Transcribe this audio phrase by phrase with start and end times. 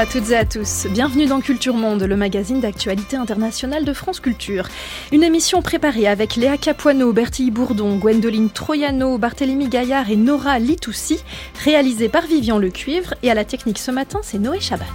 [0.00, 0.86] À toutes et à tous.
[0.88, 4.66] Bienvenue dans Culture Monde, le magazine d'actualité internationale de France Culture.
[5.12, 11.18] Une émission préparée avec Léa Capuano, Bertille Bourdon, Gwendoline Troyano, Barthélémy Gaillard et Nora Litoussi,
[11.62, 13.12] réalisée par Vivian Lecuivre.
[13.22, 14.86] Et à la technique ce matin, c'est Noé Chabat.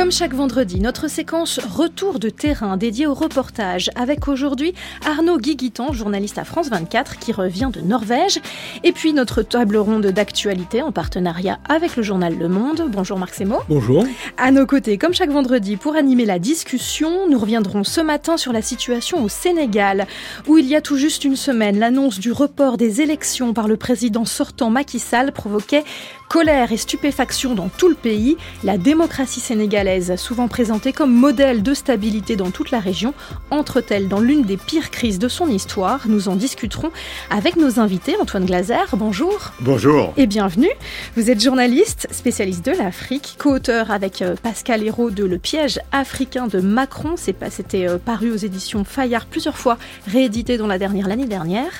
[0.00, 4.72] Comme chaque vendredi, notre séquence Retour de terrain dédiée au reportage avec aujourd'hui
[5.04, 8.40] Arnaud Guiguiton, journaliste à France 24 qui revient de Norvège
[8.82, 12.86] et puis notre table ronde d'actualité en partenariat avec le journal Le Monde.
[12.88, 13.58] Bonjour Marc Semo.
[13.68, 14.06] Bonjour.
[14.38, 18.54] À nos côtés, comme chaque vendredi, pour animer la discussion, nous reviendrons ce matin sur
[18.54, 20.06] la situation au Sénégal
[20.46, 23.76] où il y a tout juste une semaine, l'annonce du report des élections par le
[23.76, 25.84] président sortant Macky Sall provoquait
[26.30, 28.36] colère et stupéfaction dans tout le pays.
[28.62, 33.14] La démocratie sénégalaise, souvent présentée comme modèle de stabilité dans toute la région,
[33.50, 36.92] entre-t-elle dans l'une des pires crises de son histoire Nous en discuterons
[37.30, 38.14] avec nos invités.
[38.22, 39.50] Antoine Glaser, bonjour.
[39.58, 40.14] Bonjour.
[40.16, 40.70] Et bienvenue.
[41.16, 46.46] Vous êtes journaliste, spécialiste de l'Afrique, co-auteur avec euh, Pascal Hérault de Le piège africain
[46.46, 47.14] de Macron.
[47.16, 51.72] C'était euh, paru aux éditions Fayard plusieurs fois, réédité dans la dernière l'année dernière.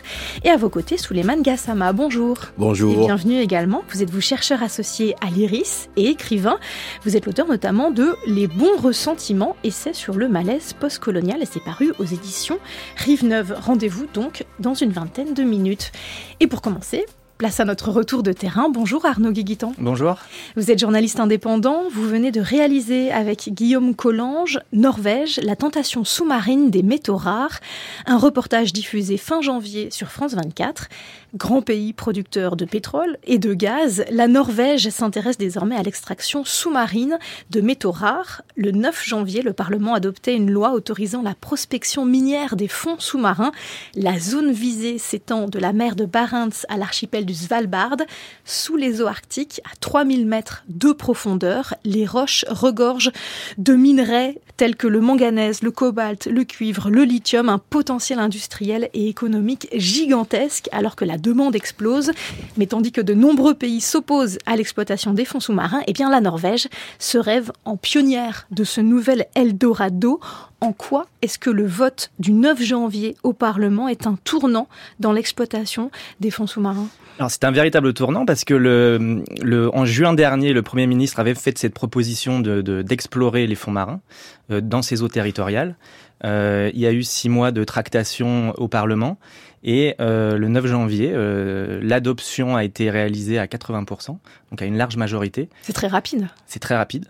[0.42, 2.36] Et à vos côtés, Souleymane Gassama, bonjour.
[2.58, 2.94] Bonjour.
[2.94, 3.84] Et bienvenue également.
[3.92, 6.58] Vous êtes vous chercheur associé à l'IRIS et écrivain.
[7.04, 11.62] Vous êtes l'auteur notamment de Les bons ressentiments, essai sur le malaise postcolonial et c'est
[11.62, 12.58] paru aux éditions
[12.96, 13.54] Rive Neuve.
[13.60, 15.92] Rendez-vous donc dans une vingtaine de minutes.
[16.40, 17.06] Et pour commencer,
[17.40, 18.68] Place à notre retour de terrain.
[18.68, 19.72] Bonjour Arnaud Guiguitan.
[19.78, 20.18] Bonjour.
[20.56, 21.84] Vous êtes journaliste indépendant.
[21.90, 27.60] Vous venez de réaliser avec Guillaume Collange, Norvège, la tentation sous-marine des métaux rares.
[28.04, 30.90] Un reportage diffusé fin janvier sur France 24.
[31.34, 37.18] Grand pays producteur de pétrole et de gaz, la Norvège s'intéresse désormais à l'extraction sous-marine
[37.48, 38.42] de métaux rares.
[38.62, 43.52] Le 9 janvier, le Parlement adoptait une loi autorisant la prospection minière des fonds sous-marins.
[43.94, 47.96] La zone visée s'étend de la mer de Barents à l'archipel du Svalbard.
[48.44, 53.12] Sous les eaux arctiques, à 3000 mètres de profondeur, les roches regorgent
[53.56, 58.90] de minerais tels que le manganèse, le cobalt, le cuivre, le lithium, un potentiel industriel
[58.92, 62.12] et économique gigantesque alors que la demande explose.
[62.58, 66.20] Mais tandis que de nombreux pays s'opposent à l'exploitation des fonds sous-marins, eh bien la
[66.20, 70.20] Norvège se rêve en pionnière de ce nouvel Eldorado.
[70.60, 74.68] En quoi est-ce que le vote du 9 janvier au Parlement est un tournant
[74.98, 75.90] dans l'exploitation
[76.20, 76.88] des fonds sous-marins?
[77.28, 81.34] C'est un véritable tournant parce que le, le, en juin dernier, le Premier ministre avait
[81.34, 84.00] fait cette proposition d'explorer de, d'explorer les fonds marins
[84.50, 85.76] euh, dans ses eaux territoriales.
[86.24, 89.18] Euh, il y a eu six mois de tractation au Parlement
[89.62, 94.16] et euh, le 9 janvier, euh, l'adoption a été réalisée à 80%,
[94.50, 95.48] donc à une large majorité.
[95.62, 96.28] C'est très rapide.
[96.46, 97.06] C'est très rapide.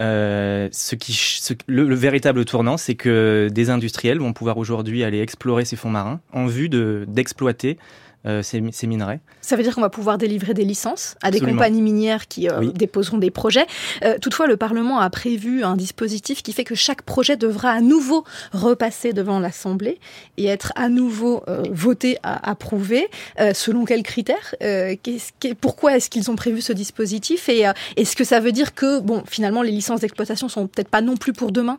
[0.00, 5.20] Euh, ce qui, le, le, véritable tournant, c'est que des industriels vont pouvoir aujourd'hui aller
[5.20, 7.76] explorer ces fonds marins en vue de d'exploiter
[8.26, 9.20] euh, ces, ces, minerais.
[9.40, 12.58] Ça veut dire qu'on va pouvoir délivrer des licences à des compagnies minières qui euh,
[12.58, 12.70] oui.
[12.74, 13.64] déposeront des projets.
[14.04, 17.80] Euh, toutefois, le Parlement a prévu un dispositif qui fait que chaque projet devra à
[17.80, 19.98] nouveau repasser devant l'Assemblée
[20.36, 23.08] et être à nouveau voté, à, approuvé.
[23.54, 27.64] Selon quels critères qu Pourquoi est-ce qu'ils ont prévu ce dispositif Et
[27.96, 31.16] est-ce que ça veut dire que, bon, finalement, les licences d'exploitation sont peut-être pas non
[31.16, 31.78] plus pour demain?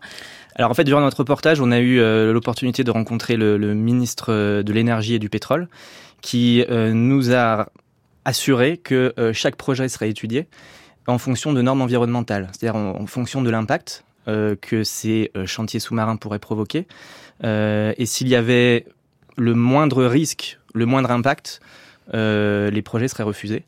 [0.55, 1.99] Alors en fait, durant notre reportage, on a eu
[2.31, 5.67] l'opportunité de rencontrer le, le ministre de l'énergie et du pétrole,
[6.21, 7.69] qui euh, nous a
[8.25, 10.47] assuré que euh, chaque projet serait étudié
[11.07, 16.15] en fonction de normes environnementales, c'est-à-dire en, fonction de l'impact euh, que ces chantiers sous-marins
[16.15, 16.87] pourraient provoquer.
[17.43, 18.85] et s'il y avait
[19.35, 21.59] le moindre risque, le moindre impact,
[22.13, 23.63] les projets seraient refusés.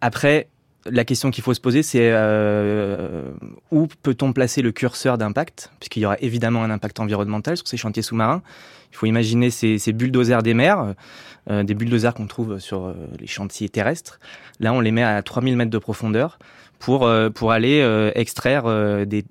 [0.00, 0.48] Après,
[0.86, 2.10] la question qu'il faut se poser, c'est
[3.70, 5.70] où peut-on placer le curseur d'impact?
[5.80, 8.42] Puisqu'il y aura évidemment un impact environnemental sur ces chantiers sous-marins.
[8.92, 10.94] Il faut imaginer ces, bulldozers des mers,
[11.50, 14.18] euh, des bulldozers qu'on trouve sur euh, les chantiers terrestres.
[14.60, 16.38] Là, on les met à 3000 mètres de profondeur
[16.78, 17.80] pour, euh, pour aller
[18.14, 18.64] extraire
[19.06, 19.24] des,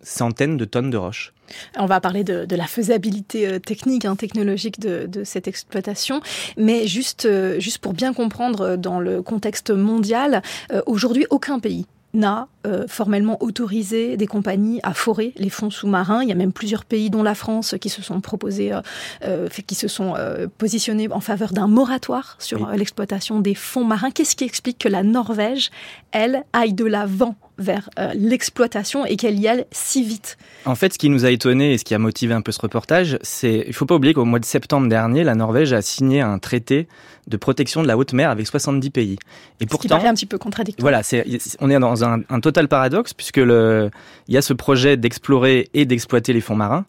[0.00, 1.32] centaines de tonnes de roches.
[1.78, 6.20] On va parler de, de la faisabilité technique, hein, technologique de, de, cette exploitation,
[6.56, 7.28] mais juste,
[7.60, 10.42] juste pour bien comprendre dans le contexte mondial,
[10.86, 16.22] aujourd'hui aucun pays n'a euh, formellement autorisé des compagnies à forer les fonds sous-marins.
[16.22, 18.80] Il y a même plusieurs pays, dont la France, qui se sont proposés, euh,
[19.24, 22.78] euh, qui se sont euh, positionnés en faveur d'un moratoire sur oui.
[22.78, 24.10] l'exploitation des fonds marins.
[24.10, 25.70] Qu'est-ce qui explique que la Norvège,
[26.10, 30.36] elle, aille de l'avant vers l'exploitation et qu'elle y aille si vite?
[30.66, 32.60] En fait, ce qui nous a étonné et ce qui a motivé un peu ce
[32.60, 36.20] reportage, c'est il faut pas oublier qu'au mois de septembre dernier, la Norvège a signé
[36.20, 36.88] un traité
[37.26, 39.16] de protection de la haute mer avec 70 pays.
[39.60, 40.82] Et pourtant, un petit peu contradictoire.
[40.82, 41.24] Voilà, c'est,
[41.60, 43.90] on est dans un, un total paradoxe puisque le,
[44.28, 46.86] il y a ce projet d'explorer et d'exploiter les fonds marins.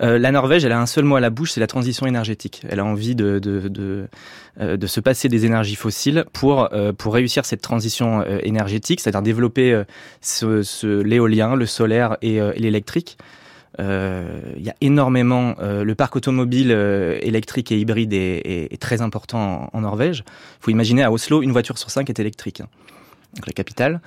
[0.00, 2.62] Euh, la Norvège, elle a un seul mot à la bouche, c'est la transition énergétique.
[2.68, 4.08] Elle a envie de, de, de,
[4.60, 9.22] euh, de se passer des énergies fossiles pour, euh, pour réussir cette transition énergétique, c'est-à-dire
[9.22, 9.82] développer
[10.20, 13.18] ce, ce, l'éolien, le solaire et, l'électrique.
[13.78, 15.56] Il y a énormément.
[15.60, 16.70] le parc automobile
[17.20, 20.24] électrique et hybride est, très important en, Norvège.
[20.26, 22.60] Il faut imaginer à Oslo, une voiture sur cinq est électrique.
[22.60, 22.68] Hein.
[23.34, 24.00] donc la capitale.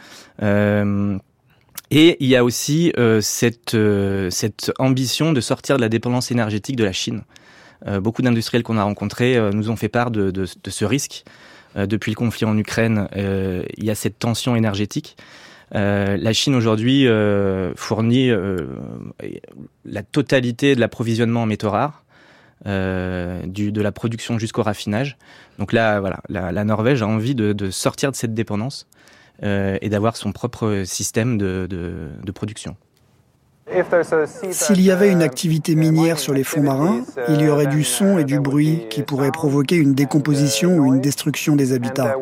[1.89, 4.29] Et il y a aussi euh, cette, euh,
[4.77, 7.23] ambition de sortir de la dépendance énergétique de la Chine.
[7.85, 11.23] Euh, beaucoup d'industriels qu'on a rencontrés nous ont fait part de ce risque.
[11.75, 15.15] depuis le conflit en Ukraine, il y a cette tension énergétique.
[15.71, 17.07] La Chine aujourd'hui
[17.75, 18.31] fournit
[19.85, 22.03] la totalité de l'approvisionnement en métaux rares,
[22.65, 25.17] du, de la production jusqu'au raffinage.
[25.59, 28.87] Donc là, voilà, la, Norvège a envie de, sortir de cette dépendance
[29.43, 32.75] euh, et d'avoir son propre système de production.
[34.51, 38.17] S'il y avait une activité minière sur les fonds marins, il y aurait du son
[38.17, 42.15] et du bruit qui pourraient provoquer une décomposition ou une destruction des habitats.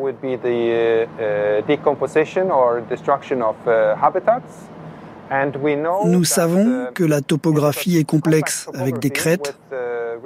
[6.04, 9.56] Nous savons que la topographie est complexe avec des crêtes,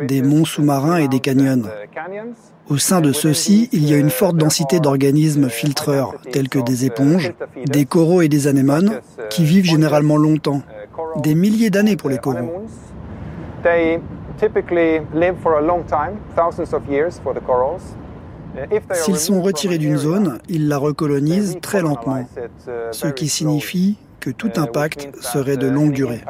[0.02, 1.62] des monts sous-marins et des canyons.
[2.68, 6.84] Au sein de ceux-ci, il y a une forte densité d'organismes filtreurs, tels que des
[6.84, 7.32] éponges,
[7.66, 10.62] des coraux et des anémones, qui vivent généralement longtemps,
[11.22, 12.64] des milliers d'années pour les coraux.
[18.92, 22.24] S'ils sont retirés d'une zone, ils la recolonisent très lentement,
[22.90, 26.22] ce qui signifie que tout impact serait de longue durée.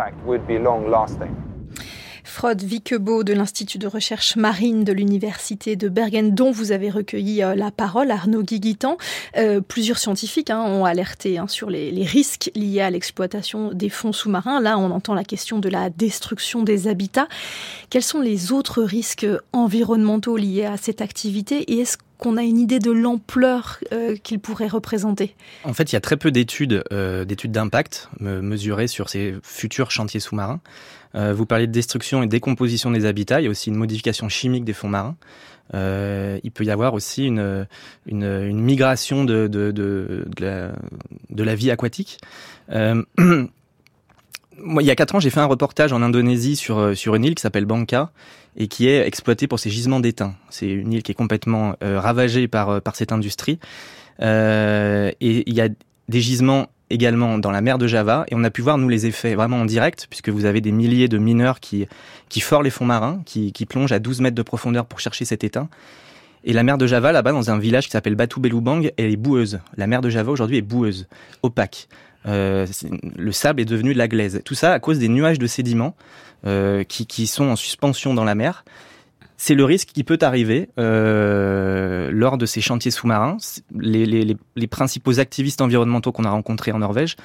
[2.31, 7.43] Frode Vikebo de l'Institut de recherche marine de l'Université de Bergen, dont vous avez recueilli
[7.43, 8.99] euh, la parole, Arnaud Guiguitan.
[9.37, 14.13] Euh, plusieurs scientifiques hein, ont alerté hein, sur les, risques liés à l'exploitation des fonds
[14.13, 14.61] sous-marins.
[14.61, 17.27] Là, on entend la question de la destruction des habitats.
[17.91, 21.73] Quels sont les autres risques environnementaux liés à cette activité?
[21.73, 21.85] Et
[22.21, 25.35] qu'on a une idée de l'ampleur euh, qu'il pourrait représenter
[25.65, 30.21] En fait, il y a très peu d'études d'études d'impact mesurées sur ces futurs chantiers
[30.21, 30.61] sous-marins.
[31.15, 33.41] Euh, vous parlez de destruction et décomposition des habitats.
[33.41, 35.17] Il y a aussi une modification chimique des fonds marins.
[35.75, 37.67] Euh, il peut y avoir aussi une,
[38.07, 39.49] migration de,
[40.41, 42.19] la, vie aquatique.
[42.71, 43.03] Euh,
[44.59, 47.15] moi, il y a quatre ans, j'ai fait un reportage en Indonésie sur, euh, sur
[47.15, 48.11] une île qui s'appelle Bangka
[48.57, 50.35] et qui est exploitée pour ses gisements d'étain.
[50.51, 53.59] C'est une île qui est complètement euh, ravagée par, par cette industrie.
[54.21, 55.69] et il y a
[56.09, 59.07] des gisements également dans la mer de Java et on a pu voir nous les
[59.07, 61.87] effets vraiment en direct puisque vous avez des milliers de mineurs qui
[62.31, 65.45] qui forent les fonds marins, qui, plongent à 12 mètres de profondeur pour chercher cet
[65.45, 65.69] étain.
[66.45, 69.17] Et la mer de Java, là-bas, dans un village qui s'appelle Batu Belubang, elle est
[69.17, 69.61] boueuse.
[69.77, 71.07] La mer de Java aujourd'hui est boueuse,
[71.43, 71.89] opaque.
[72.27, 72.67] Euh,
[73.17, 74.41] le sable est devenu de la glaise.
[74.45, 78.25] Tout ça à cause des nuages de sédiments euh, qui, qui sont en suspension dans
[78.25, 78.65] la mer
[79.43, 83.39] c'est le risque qui peut arriver euh, lors de ces chantiers sous-marins.
[83.75, 87.17] Les, principaux activistes environnementaux qu'on a rencontrés en Norvège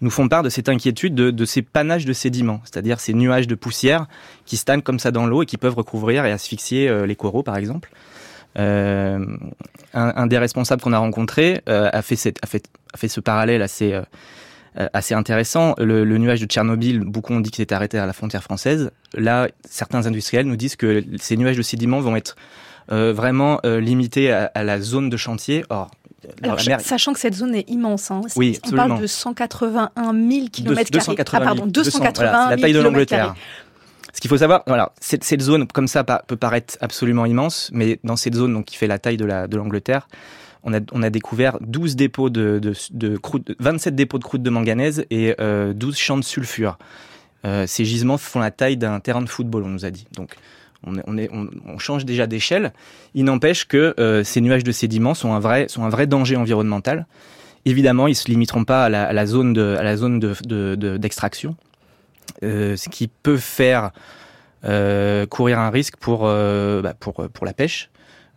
[0.00, 3.56] nous font part de cette inquiétude de, ces panaches de sédiments, c'est-à-dire ces nuages de
[3.56, 4.06] poussière
[4.46, 7.42] qui stagnent comme ça dans l'eau et qui peuvent recouvrir et asphyxier euh, les coraux,
[7.42, 7.90] par exemple.
[8.56, 9.26] Euh,
[9.94, 14.02] un, des responsables qu'on a rencontré euh, a, fait a, fait, ce parallèle assez euh,
[14.02, 14.04] euh,
[14.74, 15.74] assez intéressant.
[15.78, 18.90] Le, le, nuage de Tchernobyl, beaucoup ont dit qu'il s'était arrêté à la frontière française.
[19.14, 22.36] Là, certains industriels nous disent que ces nuages de sédiments vont être
[22.92, 25.64] euh, vraiment euh, limités à, à, la zone de chantier.
[25.70, 25.90] Or,
[26.42, 26.80] alors, mer...
[26.80, 28.20] sachant que cette zone est immense, hein.
[28.36, 32.72] oui, on parle de 181 000 km 280 ah, pardon, 280 200, voilà, la taille
[32.72, 33.34] de l'Angleterre.
[34.12, 37.98] Ce qu'il faut savoir, voilà, cette, cette, zone comme ça peut paraître absolument immense, mais
[38.04, 40.22] dans cette zone donc qui fait la taille de l'Angleterre, la, de
[40.64, 45.04] on a, découvert 12 dépôts de, de, de croûte, 27 dépôts de croûte de manganèse
[45.10, 46.78] et euh, 12 champs de sulfure.
[47.44, 50.06] Euh, ces gisements font la taille d'un terrain de football, on nous a dit.
[50.16, 50.34] Donc,
[50.86, 52.72] on, change déjà d'échelle.
[53.14, 56.36] Il n'empêche que euh, ces nuages de sédiments sont un vrai, sont un vrai danger
[56.36, 57.06] environnemental.
[57.66, 61.56] Évidemment, ils se limiteront pas à la, zone de, à la zone de, d'extraction,
[62.42, 63.90] de, euh, ce qui peut faire
[64.64, 67.90] euh, courir un risque pour, euh, bah pour, pour la pêche.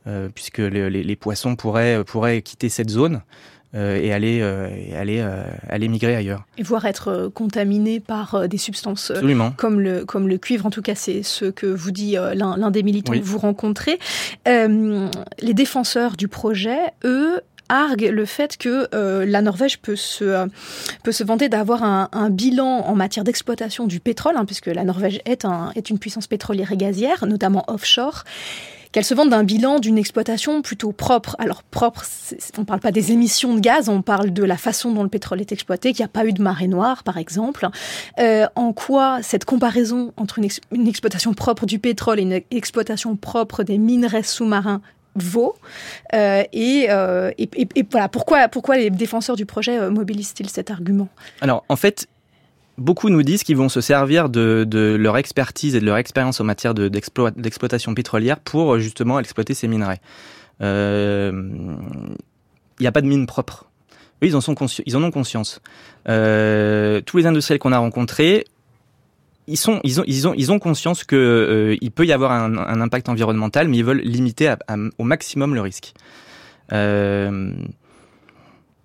[0.07, 3.21] Euh, puisque les, les, poissons pourraient, pourraient quitter cette zone.
[3.75, 6.45] Euh, et aller, euh, et aller, euh, aller migrer ailleurs.
[6.57, 9.51] Et voire être euh, contaminés par euh, des substances Absolument.
[9.51, 10.65] comme le, comme le cuivre.
[10.65, 13.19] En tout cas, c'est ce que vous dit l'un des militants oui.
[13.19, 13.99] que vous rencontrez.
[14.45, 18.87] les défenseurs du projet, eux, argue le fait que
[19.25, 20.47] la Norvège peut se,
[21.03, 25.19] peut se vanter d'avoir un, bilan en matière d'exploitation du pétrole, hein, puisque la Norvège
[25.25, 28.23] est, un, est une puissance pétrolière et gazière, notamment offshore
[28.97, 31.35] qu'elle se vante d'un bilan d'une exploitation plutôt propre.
[31.37, 32.03] Alors propre,
[32.57, 35.09] on ne parle pas des émissions de gaz, on parle de la façon dont le
[35.09, 37.67] pétrole est exploité, qu'il n'y a pas eu de marée noire, par exemple.
[38.17, 43.61] Euh, en quoi cette comparaison entre une, exploitation propre du pétrole et une exploitation propre
[43.61, 44.81] des minerais sous-marins
[45.13, 45.53] vaut
[46.15, 51.09] euh, euh, et, voilà pourquoi pourquoi les défenseurs du projet mobilisent-ils cet argument?
[51.41, 52.07] Alors en fait
[52.77, 56.43] beaucoup nous disent qu'ils vont se servir de, leur expertise et de leur expérience en
[56.43, 59.99] matière d'exploitation pétrolière pour justement exploiter ces minerais.
[60.59, 61.31] Il euh,
[62.79, 63.69] n'y a pas de mine propre.
[64.21, 64.55] Ils en, sont
[64.85, 65.61] ils en ont conscience.
[66.09, 68.45] Euh, tous les industriels qu'on a rencontrés,
[69.47, 74.01] ils, ont, conscience qu'il euh, il peut y avoir un, impact environnemental, mais ils veulent
[74.01, 74.53] limiter
[74.97, 75.93] au maximum le risque.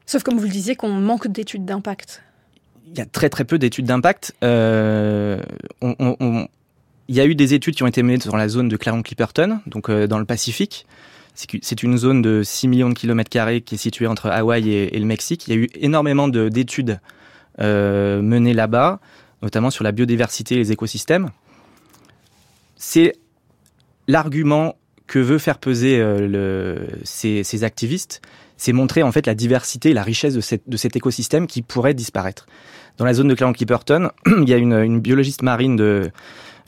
[0.04, 2.22] Sauf comme vous le disiez, qu'on manque d'études d'impact
[2.92, 4.34] il y a très très peu d'études d'impact.
[4.44, 5.40] Euh,
[5.80, 9.60] il y a eu des études qui ont été menées dans la zone de Claron-Clipperton,
[9.66, 10.86] donc euh, dans le Pacifique.
[11.34, 14.98] C'est une zone de 6 millions de kilomètres carrés qui est située entre Hawaï et,
[14.98, 15.48] le Mexique.
[15.48, 17.00] Il y a eu énormément d'études
[17.58, 19.00] euh, menées là-bas,
[19.40, 21.30] notamment sur la biodiversité et les écosystèmes.
[22.76, 23.14] C'est
[24.08, 26.04] l'argument que veut faire peser
[27.04, 28.20] ces, activistes,
[28.58, 32.46] c'est montrer en fait la diversité et la richesse de cet écosystème qui pourrait disparaître.
[32.98, 35.80] Dans la zone de Clermont-Clipperton, il y a une, biologiste marine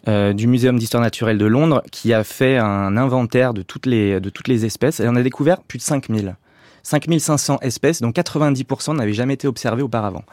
[0.08, 4.20] euh, du Muséum d'histoire naturelle de Londres qui a fait un inventaire de toutes les,
[4.20, 6.36] de toutes les espèces et on a découvert plus de 5000.
[6.84, 10.24] 5500 espèces, dont 90% n'avaient jamais été observées auparavant.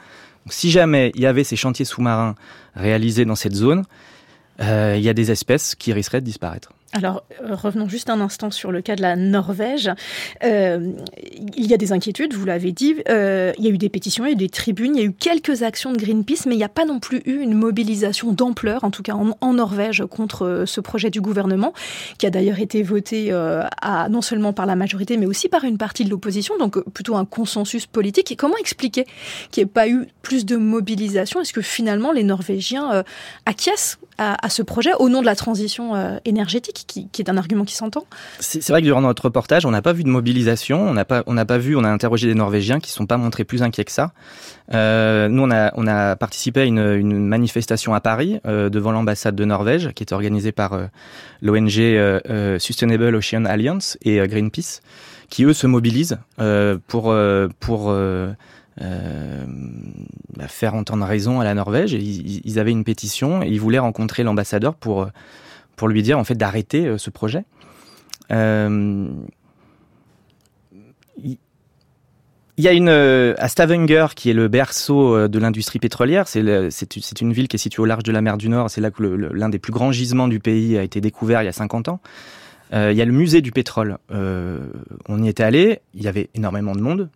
[0.45, 2.35] Donc, si jamais il y avait ces chantiers sous-marins
[2.75, 3.83] réalisés dans cette zone,
[4.59, 6.73] euh, il y a des espèces qui risqueraient de disparaître.
[6.93, 9.89] Alors, euh, revenons juste un instant sur le cas de la Norvège.
[10.43, 10.91] Euh,
[11.55, 12.95] il y a des inquiétudes, vous l'avez dit.
[13.07, 15.05] Euh, il y a eu des pétitions, il y a eu des tribunes, il y
[15.05, 17.53] a eu quelques actions de Greenpeace, mais il n'y a pas non plus eu une
[17.53, 21.73] mobilisation d'ampleur, en tout cas en, Norvège, contre ce projet du gouvernement,
[22.17, 23.31] qui a d'ailleurs été voté
[24.09, 27.25] non seulement par la majorité, mais aussi par une partie de l'opposition, donc plutôt un
[27.25, 28.31] consensus politique.
[28.31, 29.05] Et comment expliquer
[29.51, 31.41] qu'il n'y ait pas eu plus de mobilisation?
[31.41, 33.03] Est-ce que finalement les Norvégiens
[33.45, 37.75] acquiescent à, ce projet au nom de la transition énergétique qui, est un argument qui
[37.75, 38.05] s'entend.
[38.39, 41.23] C'est vrai que durant notre reportage, on n'a pas vu de mobilisation, on n'a pas,
[41.23, 43.91] pas vu, on a interrogé des Norvégiens qui ne sont pas montrés plus inquiets que
[43.91, 44.11] ça.
[44.73, 49.91] Euh, nous, on a, participé à une, manifestation à Paris euh, devant l'ambassade de Norvège,
[49.93, 50.85] qui est organisée par euh,
[51.41, 54.81] l'ONG Sustainable Ocean Alliance et Greenpeace,
[55.29, 56.17] qui eux se mobilisent
[56.87, 57.15] pour
[57.59, 57.95] pour
[58.77, 61.93] bah, faire entendre raison à la Norvège.
[61.93, 65.07] Ils, avaient une pétition et ils voulaient rencontrer l'ambassadeur pour
[65.81, 67.43] pour lui dire en fait d'arrêter euh, ce projet.
[68.31, 69.07] Euh,
[71.23, 76.27] il y a une à Stavanger qui est le berceau euh, de l'industrie pétrolière.
[76.27, 78.69] C'est une ville qui est située au large de la mer du Nord.
[78.69, 81.49] C'est là que l'un des plus grands gisements du pays a été découvert il y
[81.49, 81.99] a 50 ans.
[82.73, 83.97] il y a le musée du pétrole.
[84.11, 85.81] on y était allé.
[85.95, 87.09] Il y avait énormément de monde,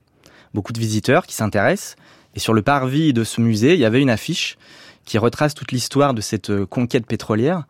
[0.55, 1.95] beaucoup de visiteurs qui s'intéressent.
[2.33, 4.57] Et sur le parvis de ce musée, il y avait une affiche
[5.05, 7.65] qui retrace toute l'histoire de cette conquête pétrolière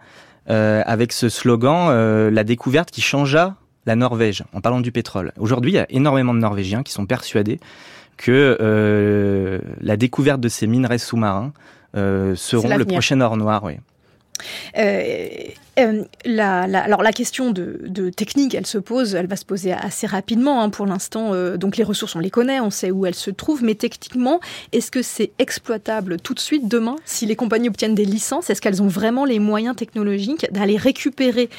[0.50, 3.56] euh, avec ce slogan euh, la découverte qui changea
[3.88, 5.32] la Norvège en parlant du pétrole.
[5.38, 7.60] Aujourd'hui, il y a énormément de Norvégiens qui sont persuadés
[8.18, 11.51] que euh, la découverte de ces minerais sous-marins
[12.36, 13.63] seront le prochain or noir.
[13.63, 13.77] Oui.
[14.77, 15.27] Euh,
[15.77, 20.62] euh, alors la question de, technique, elle se pose, elle va se poser assez rapidement.
[20.62, 23.30] Hein, pour l'instant, euh, donc les ressources, on les connaît, on sait où elles se
[23.30, 24.39] trouvent, mais techniquement,
[24.72, 28.50] est-ce que c'est exploitable tout de suite demain si les compagnies obtiennent des licences?
[28.50, 31.50] Est-ce qu'elles ont vraiment les moyens technologiques d'aller récupérer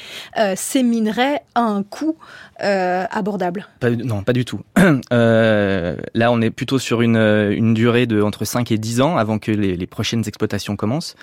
[0.57, 2.17] ces minerais à un coût
[2.59, 3.67] abordable?
[3.83, 4.61] Non, pas du tout.
[5.11, 9.51] là, on est plutôt sur une, durée de entre 5 et 10 ans avant que
[9.51, 11.17] les prochaines exploitations commencent.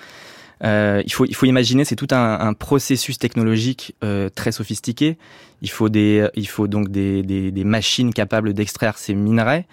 [0.62, 5.18] Euh, il, faut, il faut imaginer, c'est tout un, processus technologique euh, très sophistiqué.
[5.62, 9.66] Il faut, des, il faut donc des, des, machines capables d'extraire ces minerais.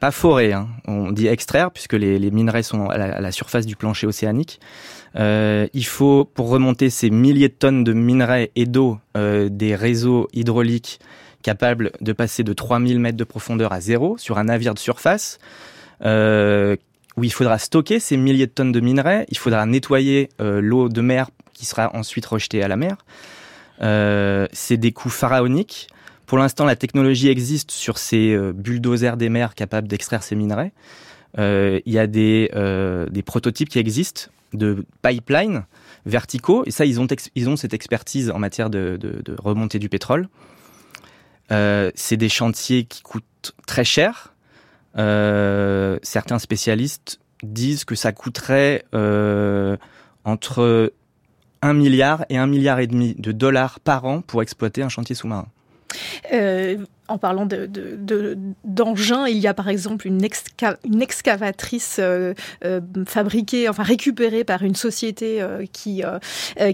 [0.00, 0.68] Pas forer, hein.
[0.86, 4.58] on dit extraire, puisque les, les minerais sont à la, surface du plancher océanique.
[5.16, 10.28] Euh, il faut, pour remonter ces milliers de tonnes de minerais et d'eau, des réseaux
[10.32, 11.00] hydrauliques
[11.42, 15.38] capables de passer de 3000 mètres de profondeur à zéro sur un navire de surface,
[17.20, 20.88] où il faudra stocker ces milliers de tonnes de minerais, il faudra nettoyer euh, l'eau
[20.88, 22.96] de mer qui sera ensuite rejetée à la mer.
[23.82, 25.88] Euh, c'est des coûts pharaoniques.
[26.24, 30.72] Pour l'instant, la technologie existe sur ces euh, bulldozers des mers capables d'extraire ces minerais.
[31.36, 32.50] Il y a des,
[33.26, 35.66] prototypes qui existent de pipelines
[36.06, 40.26] verticaux, et ça, ils ont, cette expertise en matière de, de, remontée du pétrole.
[41.50, 44.34] c'est des chantiers qui coûtent coûte très cher.
[44.94, 48.84] Certains spécialistes disent que ça coûterait
[50.24, 50.92] entre
[51.62, 55.14] 1 milliard et 1 milliard et demi de dollars par an pour exploiter un chantier
[55.14, 55.46] sous-marin.
[56.32, 56.78] Euh,
[57.10, 60.26] en parlant d'engins, de, il y a par exemple une,
[60.84, 66.02] une excavatrice euh, euh, fabriquée, enfin récupérée par une société qui,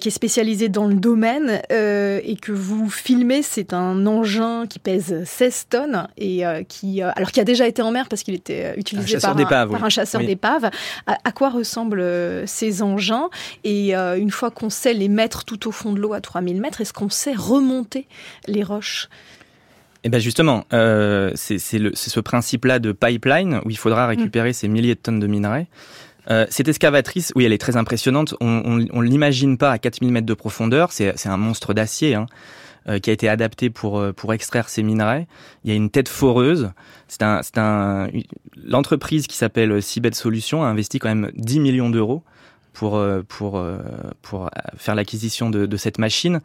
[0.00, 3.42] qui est spécialisée dans le domaine et que vous filmez.
[3.42, 7.90] C'est un engin qui pèse 16 tonnes et qui, alors qui a déjà été en
[7.90, 10.70] mer parce qu'il était utilisé par, un, chasseur d'épave.
[11.06, 12.04] À, à, quoi ressemblent
[12.46, 13.30] ces engins?
[13.64, 16.80] Et une fois qu'on sait les mettre tout au fond de l'eau à 3000 mètres,
[16.80, 18.06] est-ce qu'on sait remonter
[18.46, 19.08] les roches?
[20.06, 24.10] Eh bien justement, euh, c'est ce principe-là de pipeline où il faudra mm.
[24.10, 25.66] récupérer ces milliers de tonnes de minerais.
[26.30, 28.36] Euh, cette excavatrice, oui, elle est très impressionnante.
[28.40, 30.92] On ne l'imagine pas à 4000 mètres de profondeur.
[30.92, 32.26] C'est un monstre d'acier hein,
[32.88, 35.26] euh, qui a été adapté pour, pour extraire ces minerais.
[35.64, 36.70] Il y a une tête foreuse.
[37.08, 38.08] C'est un, un,
[38.64, 42.22] L'entreprise qui s'appelle Cibet Solutions a investi quand même 10 millions d'euros
[42.74, 43.60] pour, pour,
[44.22, 46.42] pour faire l'acquisition de, de, cette machine.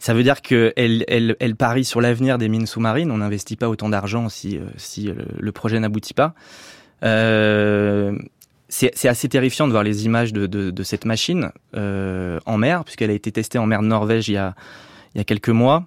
[0.00, 3.10] Ça veut dire qu'elle elle, elle parie sur l'avenir des mines sous-marines.
[3.10, 6.34] On n'investit pas autant d'argent si, euh, si euh, le projet n'aboutit pas.
[7.04, 8.18] Euh,
[8.70, 13.14] c'est assez terrifiant de voir les images de, de, cette machine en mer, puisqu'elle a
[13.14, 14.54] été testée en mer de Norvège il y a,
[15.14, 15.86] il y a quelques mois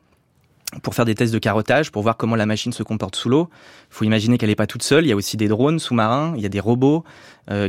[0.82, 3.48] pour faire des tests de carottage, pour voir comment la machine se comporte sous l'eau.
[3.90, 5.06] Il faut imaginer qu'elle n'est pas toute seule.
[5.06, 7.06] Il y a aussi des drones sous-marins, il y a des robots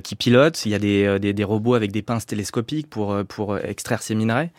[0.03, 4.03] qui pilotent, il y a des, des, robots avec des pinces télescopiques pour, pour extraire
[4.03, 4.51] ces minerais.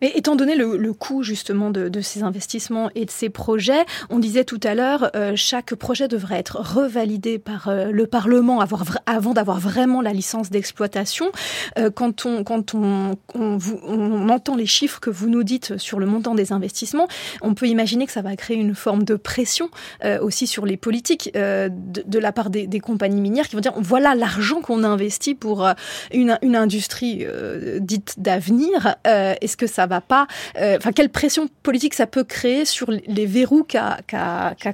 [0.00, 4.44] Et étant donné le, coût justement de, ces investissements et de ces projets, on disait
[4.44, 9.58] tout à l'heure, euh, chaque projet devrait être revalidé par euh, le Parlement avant d'avoir
[9.58, 11.30] vraiment la licence d'exploitation.
[11.78, 16.06] Euh, quand on, quand on, on, entend les chiffres que vous nous dites sur le
[16.06, 17.08] montant des investissements,
[17.42, 19.70] on peut imaginer que ça va créer une forme de pression
[20.20, 24.60] aussi sur les politiques de, la part des, compagnies minières qui vont dire voilà l'argent
[24.60, 25.66] qu'on a investi pour
[26.12, 27.26] une, une industrie
[27.80, 28.96] dite d'avenir.
[29.04, 30.26] Est-ce que ça va pas.
[30.60, 33.98] Euh, enfin, quelle pression politique ça peut créer sur les verrous qu'a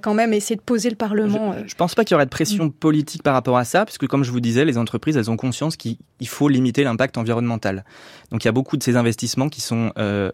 [0.02, 2.26] quand même essayé de poser le Parlement Je, ne euh pense pas qu'il y aurait
[2.26, 5.30] de pression politique par rapport à ça, puisque comme je vous disais, les entreprises elles
[5.30, 7.84] ont conscience qu'il faut limiter l'impact environnemental.
[8.30, 10.30] Donc il y a beaucoup de ces investissements qui sont euh,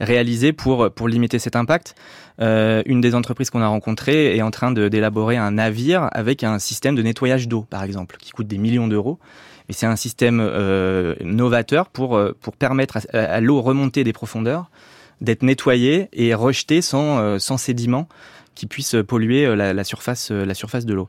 [0.00, 1.94] réalisés pour pour limiter cet impact.
[2.38, 6.94] une des entreprises qu'on a rencontrées est en train d'élaborer un navire avec un système
[6.94, 9.18] de nettoyage d'eau, par exemple, qui coûte des millions d'euros.
[9.72, 14.70] C'est un système euh, novateur pour, euh, pour permettre à, l'eau remonter des profondeurs,
[15.20, 18.08] d'être nettoyée et rejetée sans, euh, sédiments
[18.54, 21.08] qui puissent polluer la surface de l'eau.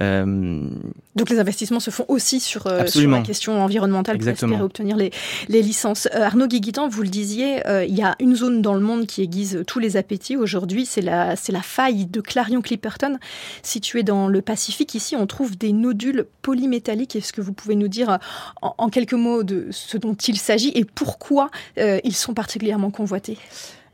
[0.00, 0.68] Euh,
[1.16, 4.96] Donc les investissements se font aussi sur, euh, sur la question environnementale pour espérer obtenir
[4.96, 5.10] les,
[5.48, 6.08] les licences.
[6.14, 9.20] Euh, Arnaud Guiguitan, vous le disiez, il y a une zone dans le monde qui
[9.20, 13.18] aiguise tous les appétits aujourd'hui, c'est la, c'est la faille de Clarion-Clipperton,
[13.62, 14.94] située dans le Pacifique.
[14.94, 17.16] Ici, on trouve des nodules polymétalliques.
[17.16, 18.18] Est-ce que vous pouvez nous dire
[18.62, 23.36] en, en quelques mots de ce dont il s'agit et pourquoi ils sont particulièrement convoités?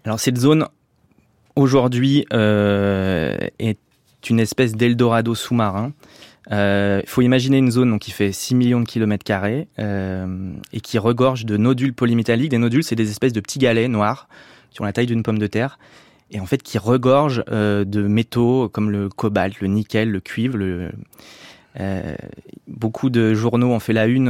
[0.04, 0.66] Alors cette zone
[1.56, 3.78] aujourd'hui est
[4.30, 5.92] une espèce d'Eldorado sous-marin.
[6.50, 10.52] Euh, il faut imaginer une zone donc, qui fait 6 millions de kilomètres carrés euh,
[10.72, 12.50] et qui regorge de nodules polymétalliques.
[12.50, 14.28] Des nodules, c'est des espèces de petits galets noirs
[14.70, 15.78] qui ont la taille d'une pomme de terre
[16.30, 20.58] et en fait qui regorgent euh, de métaux comme le cobalt, le nickel, le cuivre.
[22.66, 24.28] Beaucoup de journaux ont fait la une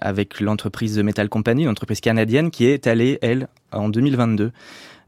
[0.00, 4.52] avec l'entreprise The Metal Company, une entreprise canadienne qui est allée, elle, en 2022,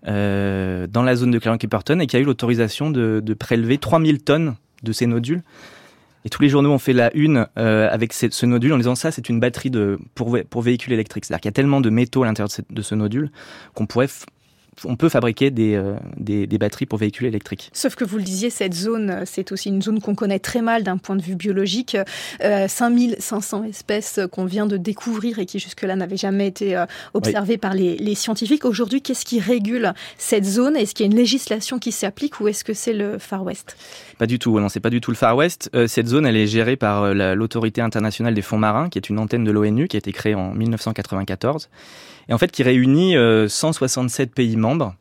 [0.06, 4.20] euh, dans la zone de Clarion-Clipperton et qui a eu l'autorisation de, de, prélever 3000
[4.20, 5.42] tonnes de ces nodules.
[6.24, 9.10] Et tous les journaux ont fait la une euh, avec ce nodule en disant ça,
[9.10, 9.70] c'est une batterie
[10.14, 11.24] pour, pour véhicule électrique.
[11.24, 13.30] C'est-à-dire qu'il y a tellement de métaux à l'intérieur de, ce nodule
[13.74, 14.08] qu'on pourrait
[14.84, 17.70] on peut fabriquer euh, des, des, batteries pour véhicules électriques.
[17.72, 20.82] Sauf que vous le disiez, cette zone, c'est aussi une zone qu'on connaît très mal
[20.82, 21.96] d'un point de vue biologique.
[22.42, 27.58] Euh, 5500 espèces qu'on vient de découvrir et qui jusque-là n'avaient jamais été euh, observées
[27.58, 28.64] par les, les scientifiques.
[28.64, 30.76] Aujourd'hui, qu'est-ce qui régule cette zone?
[30.76, 33.76] Est-ce qu'il y a une législation qui s'applique ou est-ce que c'est le Far West?
[34.18, 35.70] Pas du tout, non, c'est pas du tout le Far West.
[35.74, 39.18] Euh, cette zone, elle est gérée par l'autorité internationale des fonds marins, qui est une
[39.18, 41.68] antenne de l'ONU qui a été créée en 1994
[42.28, 43.14] et en fait qui réunit
[43.48, 44.94] 167 euh, pays membres.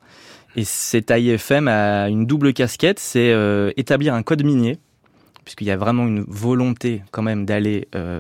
[0.56, 4.78] Et cet AIFM a une double casquette, c'est euh, établir un code minier,
[5.46, 8.20] puisqu'il y a vraiment une volonté quand même d'aller euh,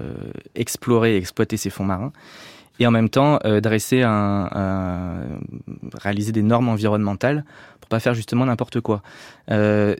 [0.56, 2.12] explorer et exploiter ces fonds marins,
[2.80, 4.50] et en même temps dresser un,
[6.02, 7.46] réaliser des normes environnementales
[7.80, 9.04] pour pas faire justement n'importe quoi.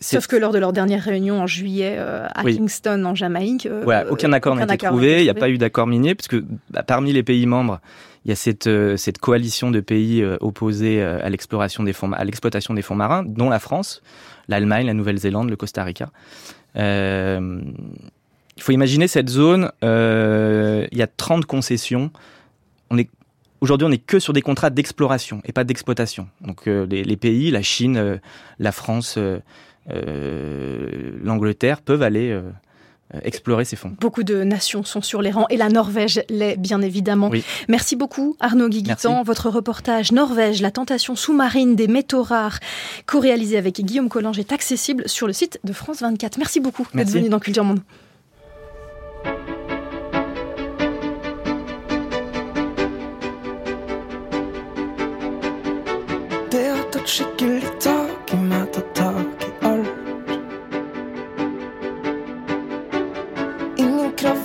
[0.02, 3.70] Sauf que lors de leur dernière réunion en juillet à Kingston, en Jamaïque,
[4.10, 5.20] aucun accord n'a été trouvé.
[5.20, 7.80] Il n'y a pas eu d'accord minier, parce que bah, parmi les pays membres,
[8.26, 12.74] il y a cette, cette coalition de pays opposés à l'exploration des fonds, à l'exploitation
[12.74, 14.02] des fonds marins, dont la France,
[14.48, 16.10] l'Allemagne, la Nouvelle-Zélande, le Costa Rica.
[16.76, 17.62] Euh,
[18.56, 22.12] il faut imaginer cette zone, euh, il y a 30 concessions.
[23.62, 26.28] Aujourd'hui, on n'est que sur des contrats d'exploration et pas d'exploitation.
[26.42, 28.20] Donc euh, les, pays, la Chine,
[28.60, 29.18] la France,
[29.88, 32.40] l'Angleterre peuvent aller
[33.24, 33.96] explorer ces fonds.
[34.00, 37.30] Beaucoup de nations sont sur les rangs et la Norvège l'est bien évidemment.
[37.68, 39.24] Merci beaucoup Arnaud Guiguitan.
[39.24, 42.60] Votre reportage Norvège, la tentation sous-marine des métaux rares,
[43.06, 46.38] co-réalisé avec Guillaume Collange, est accessible sur le site de France 24.
[46.38, 47.82] Merci beaucoup d'être venu dans Culture Monde.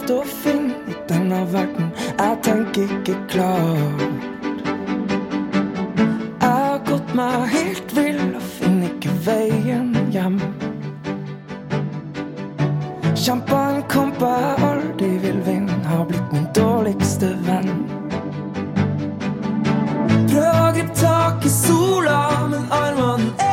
[0.08, 4.14] Kraft å finne i denne verden, jeg tenker ikke klart.
[6.40, 10.38] Jeg har gått meg helt vill og finner ikke veien hjem.
[13.12, 17.84] Kjempa en kamp jeg aldri vil vinne, har blitt min dårligste venn.
[20.32, 23.47] Prøv å gripe tak i sola, men armene er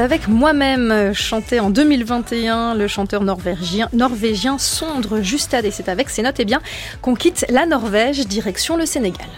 [0.00, 5.64] avec moi-même, chanté en 2021, le chanteur norvégien, norvégien Sondre Justad.
[5.64, 6.60] Et c'est avec ces notes, eh bien,
[7.02, 9.28] qu'on quitte la Norvège, direction le Sénégal.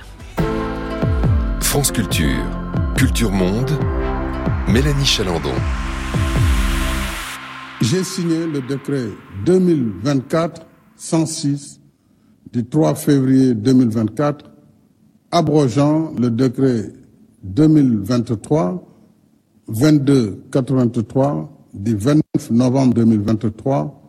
[1.60, 2.44] France Culture,
[2.96, 3.72] Culture Monde,
[4.68, 5.52] Mélanie Chalandon.
[7.80, 9.08] J'ai signé le décret
[9.44, 11.80] 2024-106
[12.52, 14.44] du 3 février 2024,
[15.32, 16.92] abrogeant le décret
[19.72, 24.00] 2023-2283 du 29 novembre 2023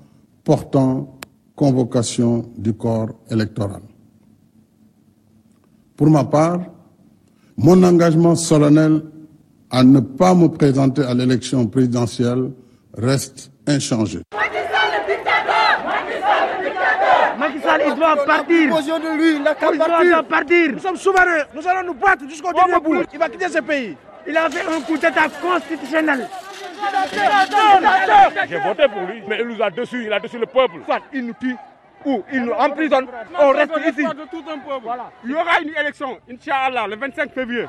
[0.43, 1.17] portant
[1.55, 3.81] convocation du corps électoral.
[5.95, 6.59] Pour ma part,
[7.57, 9.03] mon engagement solennel
[9.69, 12.51] à ne pas me présenter à l'élection présidentielle
[12.97, 14.19] reste inchangé.
[17.39, 18.75] Macky Sall, il doit partir.
[18.75, 20.27] De lui, il Il doit partir.
[20.27, 20.71] partir.
[20.73, 23.03] Nous sommes souverains, nous allons nous battre jusqu'au dernier bout.
[23.13, 23.95] Il va quitter ce pays.
[24.27, 26.27] Il a fait un coup d'état constitutionnel.
[28.49, 30.75] J'ai voté pour lui, mais il nous a dessus, il a dessus le peuple.
[30.85, 31.55] Soit il nous tue
[32.05, 33.07] ou il nous emprisonne,
[33.39, 34.05] on reste ici.
[35.23, 37.65] Il y aura une élection, Inch'Allah, le 25 février.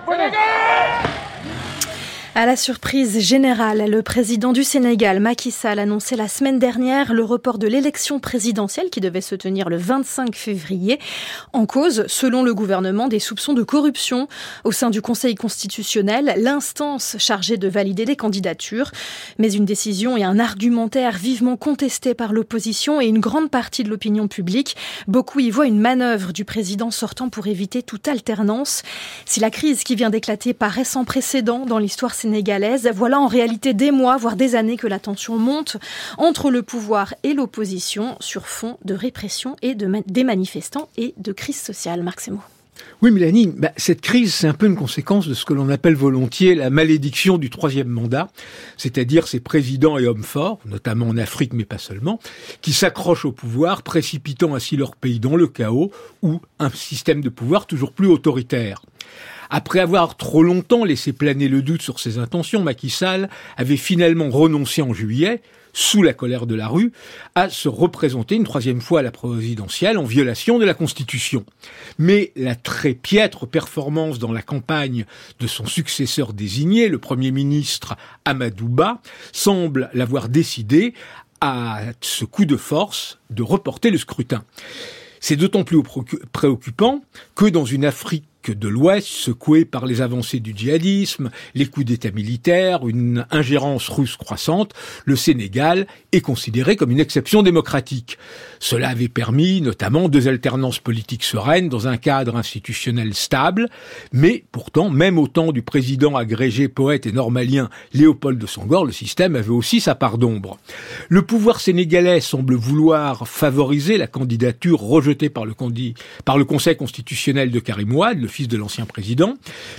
[2.37, 7.23] À la surprise générale, le président du Sénégal, Macky Sall, annonçait la semaine dernière le
[7.23, 10.99] report de l'élection présidentielle qui devait se tenir le 25 février.
[11.53, 14.27] En cause, selon le gouvernement, des soupçons de corruption
[14.65, 18.91] au sein du Conseil constitutionnel, l'instance chargée de valider les candidatures.
[19.39, 23.91] Mais une décision et un argumentaire vivement contestés par l'opposition et une grande partie de
[23.91, 24.75] l'opinion publique.
[25.07, 28.83] Beaucoup y voient une manœuvre du président sortant pour éviter toute alternance.
[29.25, 32.91] Si la crise qui vient d'éclater paraît sans précédent dans l'histoire sénégalaise.
[32.95, 35.77] Voilà en réalité des mois, voire des années que la tension monte
[36.17, 41.33] entre le pouvoir et l'opposition sur fond de répression et de des manifestants et de
[41.33, 42.03] crise sociale.
[42.03, 42.41] Marc Semo.
[43.03, 45.95] Oui, Mélanie, bah, cette crise, c'est un peu une conséquence de ce que l'on appelle
[45.95, 48.29] volontiers la malédiction du troisième mandat,
[48.79, 52.19] c'est-à-dire ces présidents et hommes forts, notamment en Afrique, mais pas seulement,
[52.63, 57.29] qui s'accrochent au pouvoir, précipitant ainsi leur pays dans le chaos ou un système de
[57.29, 58.83] pouvoir toujours plus autoritaire.
[59.57, 64.29] Après avoir trop longtemps laissé planer le doute sur ses intentions, Macky Sall avait finalement
[64.29, 66.91] renoncé en juillet, sous la colère de la rue,
[67.37, 71.45] à se représenter une troisième fois à la présidentielle en violation de la Constitution.
[71.99, 75.07] Mais la très piètre performance dans la campagne
[75.39, 80.95] de son successeur désigné, le Premier ministre Amadouba, semble l'avoir décidé,
[81.41, 84.43] à ce coup de force, de reporter le scrutin.
[85.21, 85.81] C'est d'autant plus
[86.33, 87.05] préoccupant
[87.37, 92.11] que dans une Afrique de l'Ouest, secoué par les avancées du djihadisme, les coups d'État
[92.11, 94.73] militaires, une ingérence russe croissante,
[95.05, 98.19] le Sénégal est considéré comme une exception démocratique.
[98.65, 103.69] Cela avait permis notamment deux alternances politiques sereines dans un cadre institutionnel stable,
[104.11, 108.93] mais pourtant, même au temps du président agrégé, poète et normalien Léopold de Sangor, le
[108.93, 110.57] système avait aussi sa part d'ombre.
[111.11, 117.95] Le pouvoir sénégalais semble vouloir favoriser la candidature rejetée par le, Conseil constitutionnel de Karim
[117.95, 119.35] Ouad, le fils de l'ancien président,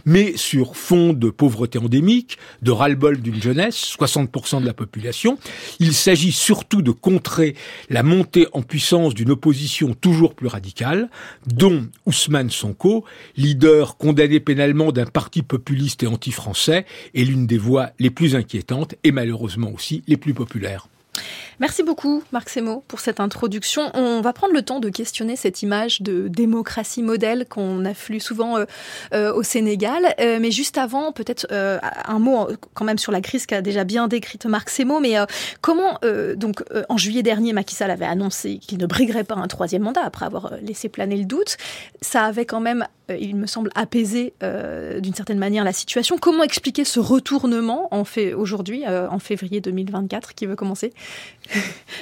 [0.05, 5.39] mais sur fond de pauvreté endémique, de ras-le-bol d'une jeunesse, 60% de la population.
[5.79, 7.55] Il s'agit surtout de contrer
[7.89, 8.74] la montée en puissance
[9.13, 11.09] d'une opposition toujours plus radicale,
[11.47, 13.05] dont Ousmane Sonko,
[13.37, 18.95] leader condamné pénalement d'un parti populiste et anti-français, est l'une des voix les plus inquiétantes
[19.03, 20.87] et malheureusement aussi les plus populaires.
[21.61, 23.89] Merci beaucoup, Marc Semo, pour cette introduction.
[23.93, 28.57] On va prendre le temps de questionner cette image de démocratie modèle qu'on afflue souvent
[28.57, 28.65] euh,
[29.13, 30.13] euh, au Sénégal.
[30.19, 34.09] Euh, mais juste avant, peut-être un mot quand même sur la crise qu'a déjà bien
[34.09, 34.99] décrite Marc Semo.
[34.99, 35.15] Mais
[35.61, 35.99] comment,
[36.35, 40.01] donc, en juillet dernier, Macky Sall avait annoncé qu'il ne briguerait pas un troisième mandat
[40.03, 41.57] après avoir laissé planer le doute.
[42.01, 46.17] Ça avait quand même il me semble, apaisé d'une certaine manière la situation.
[46.17, 50.91] Comment expliquer ce retournement en fait aujourd'hui, en février 2024, qui veut commencer?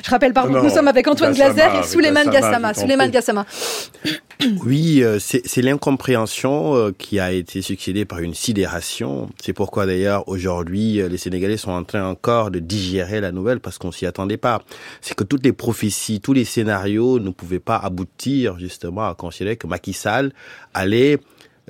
[0.03, 2.73] Je rappelle, pardon, nous sommes avec Antoine Glaser et Souleymane Gassama.
[2.73, 3.45] Souleymane Gassama.
[4.65, 9.29] Oui, euh, c'est l'incompréhension euh, qui a été succédée par une sidération.
[9.41, 13.59] C'est pourquoi d'ailleurs aujourd'hui euh, les Sénégalais sont en train encore de digérer la nouvelle
[13.59, 14.61] parce qu'on s'y attendait pas.
[15.01, 19.55] C'est que toutes les prophéties, tous les scénarios ne pouvaient pas aboutir justement à considérer
[19.55, 20.33] que Macky Sall
[20.73, 21.19] allait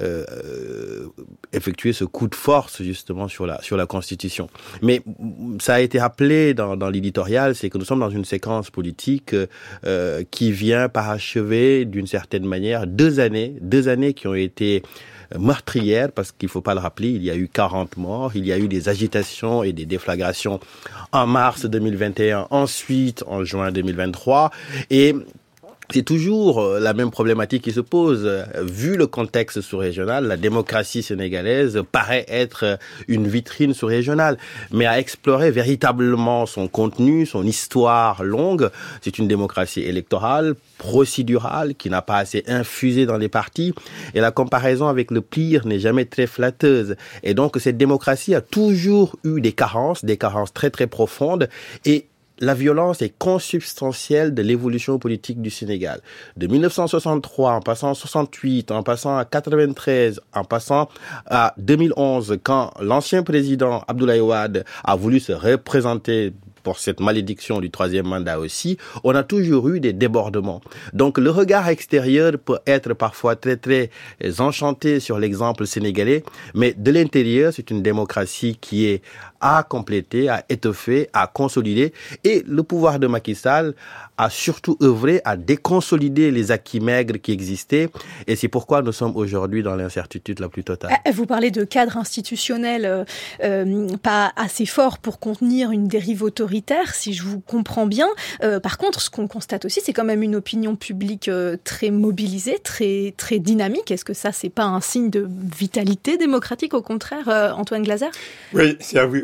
[0.02, 1.08] euh,
[1.52, 4.50] effectuer ce coup de force justement sur la sur la Constitution.
[4.82, 5.02] Mais
[5.60, 9.36] ça a été rappelé dans, dans l'éditorial, c'est que nous sommes dans une séquence politique
[9.86, 14.82] euh, qui vient parachever d'une certaine manière deux années, deux années qui ont été
[15.38, 18.52] meurtrières parce qu'il faut pas le rappeler, il y a eu 40 morts, il y
[18.52, 20.60] a eu des agitations et des déflagrations
[21.12, 24.52] en mars 2021, ensuite en juin 2023
[24.90, 25.16] et
[25.94, 28.28] c'est toujours euh, la même problématique qui se pose.
[28.64, 34.40] Vu le contexte sous-régional, la démocratie sénégalaise paraît être une vitrine sous-régionale.
[34.72, 41.92] Mais à explorer véritablement son contenu, son histoire longue, c'est une démocratie électorale, procédurale, qui
[41.92, 43.74] n'a pas assez infusé dans les partis.
[44.16, 46.96] Et la comparaison avec le pire n'est jamais très flatteuse.
[47.22, 51.50] Et donc cette démocratie a toujours eu des carences, des carences très très profondes.
[51.86, 52.08] Et
[52.44, 56.02] la violence est consubstantielle de l'évolution politique du Sénégal.
[56.36, 60.90] De 1963, en passant à 68, en passant à 93, en passant
[61.26, 67.70] à 2011, quand l'ancien président Abdoulaye Wade a voulu se représenter pour cette malédiction du
[67.70, 70.62] troisième mandat aussi, on a toujours eu des débordements.
[70.94, 73.90] Donc le regard extérieur peut être parfois très très
[74.40, 76.24] enchanté sur l'exemple sénégalais,
[76.56, 79.02] mais de l'intérieur, c'est une démocratie qui est
[79.44, 81.94] à compléter, à étoffer, à consolider.
[82.24, 83.76] Et le pouvoir de Macky Sall
[84.18, 87.90] a surtout œuvré à déconsolider les acquis maigres qui existaient.
[88.26, 90.92] Et c'est pourquoi nous sommes aujourd'hui dans l'incertitude la plus totale.
[91.06, 93.04] Eh, vous parlez de cadre institutionnel euh,
[93.44, 98.08] euh, pas assez fort pour contenir une dérive autoritaire, si je vous comprends bien.
[98.44, 101.30] Euh, par contre, ce qu'on constate aussi, c'est quand même une opinion publique
[101.66, 103.92] très mobilisée, très très dynamique.
[103.92, 105.28] Est-ce que ça, c'est pas un signe de
[105.58, 108.08] vitalité démocratique, au contraire, Antoine Glaser?
[108.54, 108.78] Oui,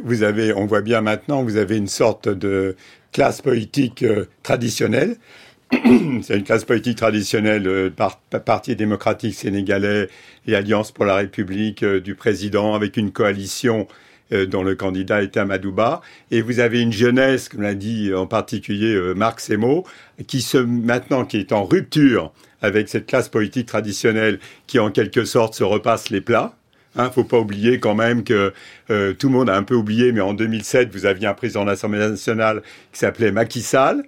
[0.04, 2.76] vous, vous avez, on voit bien maintenant, vous avez une sorte de
[3.12, 5.18] classe politique euh, traditionnelle.
[5.72, 10.10] C'est une classe politique traditionnelle, euh, par, Parti démocratique sénégalais
[10.48, 13.88] et Alliance pour la République euh, du président, avec une coalition
[14.32, 16.02] dont le candidat était Amadouba.
[16.30, 19.88] Et vous avez une jeunesse, comme l'a dit en particulier Marc Semo,
[20.28, 25.26] qui se, maintenant, qui est en rupture avec cette classe politique traditionnelle qui, en quelque
[25.26, 26.59] sorte, se repasse les plats
[26.96, 28.54] hein, faut pas oublier quand même que
[28.90, 31.64] euh, tout le monde a un peu oublié, mais en 2007, vous aviez un président
[31.64, 34.04] de l'Assemblée nationale qui s'appelait Macky Sall,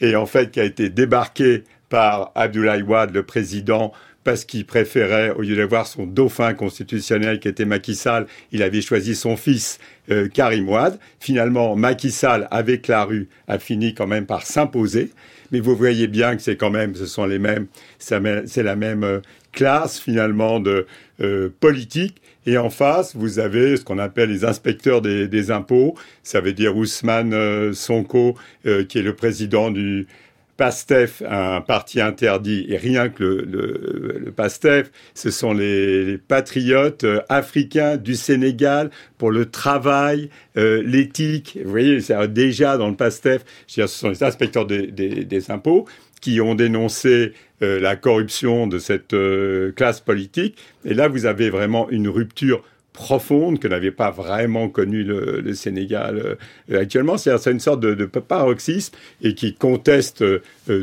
[0.00, 3.92] et en fait qui a été débarqué par Abdoulaye Wade, le président,
[4.24, 8.80] parce qu'il préférait, au lieu d'avoir son dauphin constitutionnel qui était Macky Sall, il avait
[8.80, 9.78] choisi son fils
[10.10, 10.98] euh, Karim Ouad.
[11.18, 15.10] Finalement, Macky Sall, avec la rue, a fini quand même par s'imposer.
[15.52, 17.66] Mais vous voyez bien que c'est quand même, ce sont les mêmes,
[17.98, 19.20] c'est la même euh,
[19.52, 20.86] classe finalement de
[21.20, 22.20] euh, politique.
[22.46, 25.94] Et en face, vous avez ce qu'on appelle les inspecteurs des, impôts.
[26.24, 30.08] Ça veut dire Ousmane euh, Sonko, qui est le président du
[30.56, 37.96] PASTEF, un parti interdit, et rien que le, PASTEF, ce sont les, patriotes euh, africains
[37.96, 41.58] du Sénégal pour le travail, euh, l'éthique.
[41.64, 45.86] Vous voyez, c'est déjà dans le PASTEF, ce sont les inspecteurs des, impôts
[46.20, 50.56] qui ont dénoncé euh, la corruption de cette euh, classe politique.
[50.84, 55.54] Et là, vous avez vraiment une rupture profonde que n'avait pas vraiment connu le, le
[55.54, 56.36] Sénégal
[56.70, 57.16] euh, actuellement.
[57.16, 60.40] C'est une sorte de, paroxysme et qui conteste euh,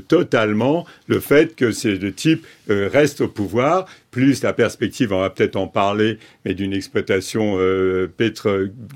[0.08, 5.22] totalement le fait que ces deux types euh, restent au pouvoir, plus la perspective, on
[5.22, 7.58] va peut-être en parler, mais d'une exploitation
[8.18, 8.50] pétro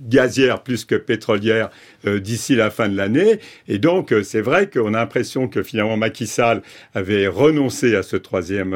[0.10, 1.70] gazière plus que pétrolière
[2.04, 3.40] d'ici la fin de l'année.
[3.68, 6.64] Et donc, c'est vrai qu'on a l'impression que finalement Macky Sall
[6.96, 8.76] avait renoncé à ce troisième,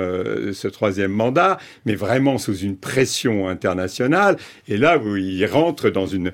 [0.53, 1.57] ce troisième mandat,
[1.87, 4.37] mais vraiment sous une pression internationale.
[4.67, 6.31] Et là, où il rentre dans une,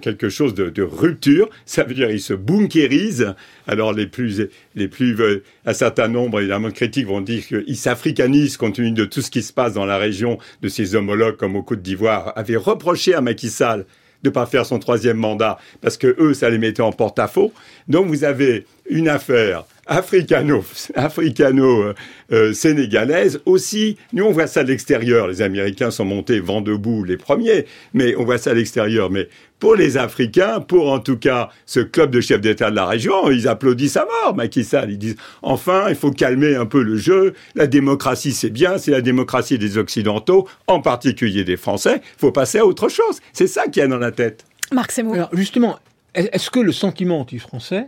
[0.00, 3.34] quelque chose de, rupture, ça veut dire il se bunkérise.
[3.66, 7.76] Alors les plus, les plus, euh, un certain nombre évidemment de critiques vont dire qu'il
[7.76, 11.36] s'africanise compte tenu de tout ce qui se passe dans la région, de ses homologues
[11.36, 13.84] comme au Côte d'Ivoire, avait reproché à Macky Sall
[14.22, 17.52] de pas faire son troisième mandat parce que eux, ça les mettait en porte-à-faux.
[17.86, 21.94] Donc vous avez une affaire africano, africano euh,
[22.30, 23.96] euh, sénégalaise aussi.
[24.12, 25.26] Nous, on voit ça de l'extérieur.
[25.26, 29.10] Les Américains sont montés vent debout les premiers, mais on voit ça à l'extérieur.
[29.10, 32.86] Mais pour les Africains, pour en tout cas ce club de chefs d'État de la
[32.86, 34.90] région, ils applaudissent à mort Macky Sall.
[34.92, 37.32] Ils disent enfin, il faut calmer un peu le jeu.
[37.54, 42.02] La démocratie, c'est bien, c'est la démocratie des Occidentaux, en particulier des Français.
[42.02, 43.20] Il faut passer à autre chose.
[43.32, 44.44] C'est ça qu'il y a dans la tête.
[44.70, 45.14] Marc Seymour.
[45.14, 45.78] Alors justement,
[46.14, 47.86] est-ce que le sentiment anti-français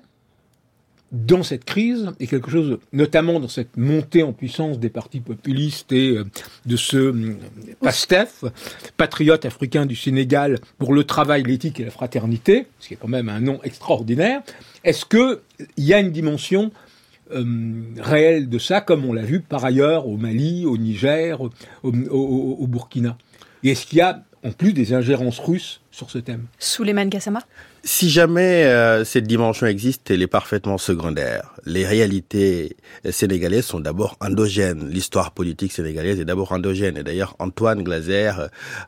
[1.13, 5.91] dans cette crise et quelque chose, notamment dans cette montée en puissance des partis populistes
[5.93, 6.25] et euh,
[6.67, 7.37] de ce euh,
[7.81, 8.45] PASTEF,
[8.97, 13.09] patriote africain du Sénégal pour le travail, l'éthique et la fraternité, ce qui est quand
[13.09, 14.43] même un nom extraordinaire.
[14.85, 15.41] Est-ce que
[15.77, 16.71] il y a une dimension
[17.33, 17.45] euh,
[17.99, 21.51] réelle de ça, comme on l'a vu par ailleurs au Mali, au Niger, au,
[21.83, 23.19] au, au Burkina?
[23.65, 26.47] Et est-ce qu'il y a en plus des ingérences russes sur ce thème?
[26.59, 27.43] Souleymane Gassama?
[27.83, 31.55] Si jamais euh, cette dimension existe, elle est parfaitement secondaire.
[31.65, 32.77] Les réalités
[33.11, 34.89] sénégalaises sont d'abord endogènes.
[34.89, 36.97] L'histoire politique sénégalaise est d'abord endogène.
[36.99, 38.33] Et d'ailleurs, Antoine Glaser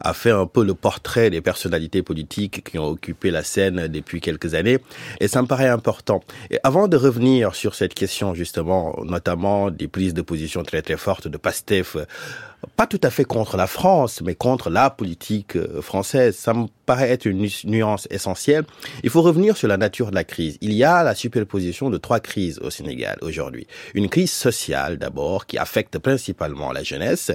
[0.00, 4.20] a fait un peu le portrait des personnalités politiques qui ont occupé la scène depuis
[4.20, 4.78] quelques années.
[5.20, 6.22] Et ça me paraît important.
[6.50, 10.96] Et avant de revenir sur cette question, justement, notamment des prises de position très très
[10.96, 11.96] fortes de Pastef,
[12.76, 16.36] pas tout à fait contre la France, mais contre la politique française.
[16.36, 18.64] Ça me paraît être une nuance essentielle.
[19.02, 20.58] Il faut revenir sur la nature de la crise.
[20.60, 23.66] Il y a la superposition de trois crises au Sénégal aujourd'hui.
[23.94, 27.32] Une crise sociale d'abord qui affecte principalement la jeunesse.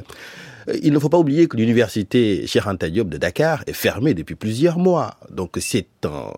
[0.82, 5.16] Il ne faut pas oublier que l'université Cheikh de Dakar est fermée depuis plusieurs mois.
[5.30, 6.32] Donc c'est un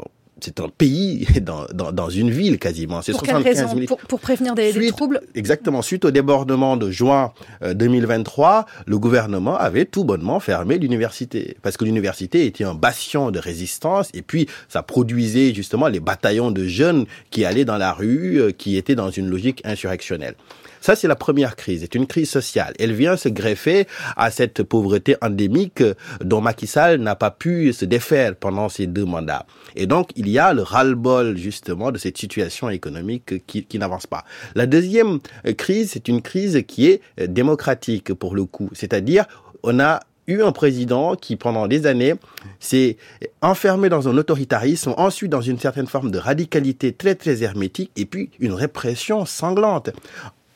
[0.43, 3.02] c'est un pays dans, dans, dans, une ville quasiment.
[3.02, 3.86] C'est 75 000.
[3.88, 5.21] Pour, pour prévenir des, suite, des, troubles?
[5.36, 5.82] Exactement.
[5.82, 11.58] Suite au débordement de juin 2023, le gouvernement avait tout bonnement fermé l'université.
[11.62, 16.52] Parce que l'université était un bastion de résistance et puis ça produisait justement les bataillons
[16.52, 20.36] de jeunes qui allaient dans la rue, qui étaient dans une logique insurrectionnelle.
[20.82, 21.82] Ça, c'est la première crise.
[21.82, 22.74] C'est une crise sociale.
[22.80, 25.84] Elle vient se greffer à cette pauvreté endémique
[26.22, 29.46] dont Macky Sall n'a pas pu se défaire pendant ses deux mandats.
[29.76, 34.08] Et donc, il y a le ras-le-bol, justement, de cette situation économique qui, qui n'avance
[34.08, 34.24] pas.
[34.56, 35.20] La deuxième
[35.58, 38.70] crise, c'est une crise qui est démocratique, pour le coup.
[38.74, 39.26] C'est-à-dire,
[39.63, 42.13] on a eu un président qui, pendant des années,
[42.60, 42.98] s'est
[43.42, 48.06] enfermé dans un autoritarisme, ensuite dans une certaine forme de radicalité très, très hermétique, et
[48.06, 49.89] puis une répression sanglante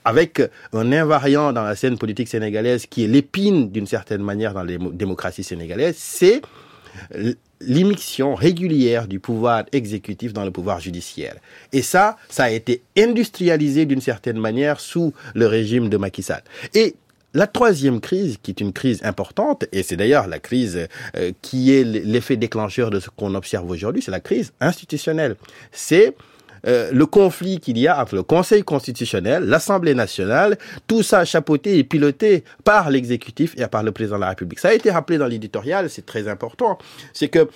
[0.05, 0.41] avec
[0.73, 4.77] un invariant dans la scène politique sénégalaise qui est l'épine d'une certaine manière dans les
[4.77, 6.41] démocraties sénégalaises, c'est
[7.61, 11.35] l'immixtion régulière du pouvoir exécutif dans le pouvoir judiciaire.
[11.71, 16.43] Et ça, ça a été industrialisé d'une certaine manière sous le régime de Macky Sall.
[16.73, 16.95] Et
[17.33, 20.87] la troisième crise, qui est une crise importante, et c'est d'ailleurs la crise
[21.17, 25.35] euh, qui est l'effet déclencheur de ce qu'on observe aujourd'hui, c'est la crise institutionnelle.
[25.71, 26.15] C'est
[26.65, 31.77] euh, le conflit qu'il y a entre le Conseil constitutionnel, l'Assemblée nationale, tout ça chapeauté
[31.77, 34.59] et piloté par l'exécutif et par le président de la République.
[34.59, 36.77] Ça a été rappelé dans l'éditorial, c'est très important.
[37.13, 37.49] C'est que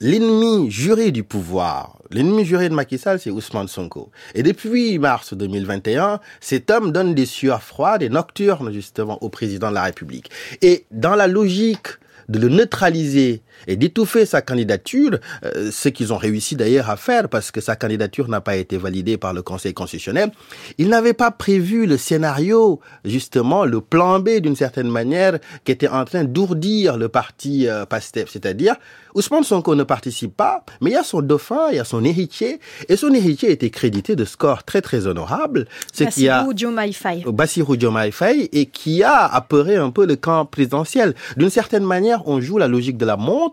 [0.00, 4.10] l'ennemi juré du pouvoir, l'ennemi juré de Macky Sall, c'est Ousmane Sonko.
[4.34, 9.70] Et depuis mars 2021, cet homme donne des sueurs froides et nocturnes, justement, au président
[9.70, 10.30] de la République.
[10.62, 11.88] Et dans la logique
[12.28, 17.28] de le neutraliser et d'étouffer sa candidature, euh, ce qu'ils ont réussi d'ailleurs à faire
[17.28, 20.30] parce que sa candidature n'a pas été validée par le Conseil constitutionnel.
[20.78, 25.88] Il n'avait pas prévu le scénario, justement, le plan B d'une certaine manière, qui était
[25.88, 28.76] en train d'ourdir le parti euh, PASTEF, c'est-à-dire
[29.16, 32.04] Ousmane Sonko ne participe pas, mais il y a son dauphin, il y a son
[32.04, 35.66] héritier, et son héritier était crédité de scores très très honorables.
[35.98, 37.24] A Diomaye Faye.
[37.26, 41.14] Bassirou Diomaye Faye, et qui a apeuré un peu le camp présidentiel.
[41.38, 43.45] D'une certaine manière, on joue la logique de la montre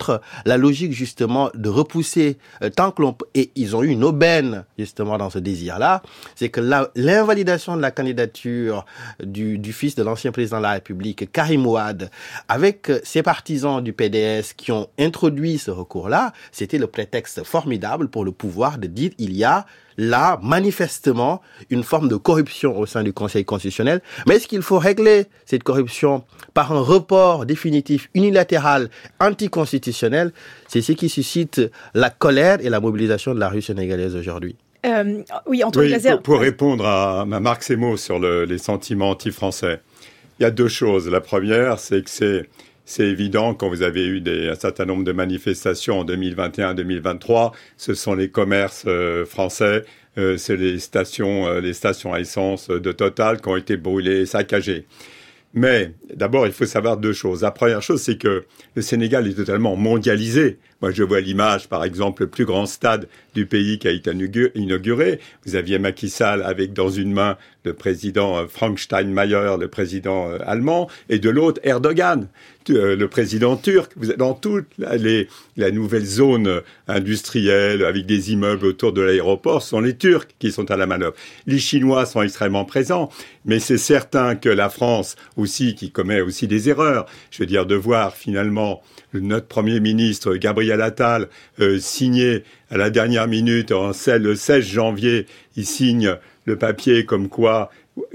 [0.45, 4.65] la logique justement de repousser euh, tant que l'on et ils ont eu une aubaine
[4.77, 6.01] justement dans ce désir-là,
[6.35, 6.61] c'est que
[6.95, 8.85] l'invalidation de la candidature
[9.23, 12.09] du, du fils de l'ancien président de la République, Karim Ouad,
[12.47, 18.07] avec euh, ses partisans du PDS qui ont introduit ce recours-là, c'était le prétexte formidable
[18.09, 19.65] pour le pouvoir de dire il y a
[19.97, 24.01] là, manifestement, une forme de corruption au sein du Conseil constitutionnel.
[24.27, 26.23] Mais est-ce qu'il faut régler cette corruption
[26.53, 28.89] par un report définitif, unilatéral,
[29.19, 30.31] anticonstitutionnel?
[30.67, 31.61] C'est ce qui suscite
[31.93, 34.55] la colère et la mobilisation de la rue sénégalaise aujourd'hui.
[34.85, 39.79] Euh, oui, Antoine oui, pour, pour, répondre à, Marc Semo sur le, les sentiments anti-français,
[40.39, 41.07] il y a deux choses.
[41.09, 42.49] La première, c'est que c'est
[42.86, 48.13] c'est évident, quand vous avez eu un certain nombre de manifestations en 2021-2023, ce sont
[48.13, 49.86] les commerces euh, français,
[50.17, 54.25] euh, c'est les stations, euh, les stations à essence de Total qui ont été brûlées,
[54.25, 54.86] saccagées.
[55.53, 57.43] Mais d'abord, il faut savoir deux choses.
[57.43, 58.43] La première chose, c'est que
[58.75, 60.57] le Sénégal est totalement mondialisé.
[60.84, 64.11] Moi, je vois l'image, par exemple, le plus grand stade du pays qui a été
[64.11, 65.21] inauguré.
[65.45, 70.29] Vous aviez Macky Sall avec dans une main le président euh, Frank Steinmeier, le président
[70.29, 72.27] euh, allemand, et de l'autre Erdogan,
[72.69, 73.93] euh, le président turc.
[73.95, 79.61] Vous êtes dans toute les, la nouvelle zone industrielle avec des immeubles autour de l'aéroport,
[79.61, 81.15] ce sont les Turcs qui sont à la manœuvre.
[81.47, 83.09] Les Chinois sont extrêmement présents,
[83.45, 87.65] mais c'est certain que la France aussi, qui commet aussi des erreurs, je veux dire,
[87.65, 88.81] de voir finalement
[89.14, 91.28] notre Premier ministre Gabriel Attal
[91.80, 97.70] signer à la dernière minute, en, le 16 janvier, il signe le papier comme quoi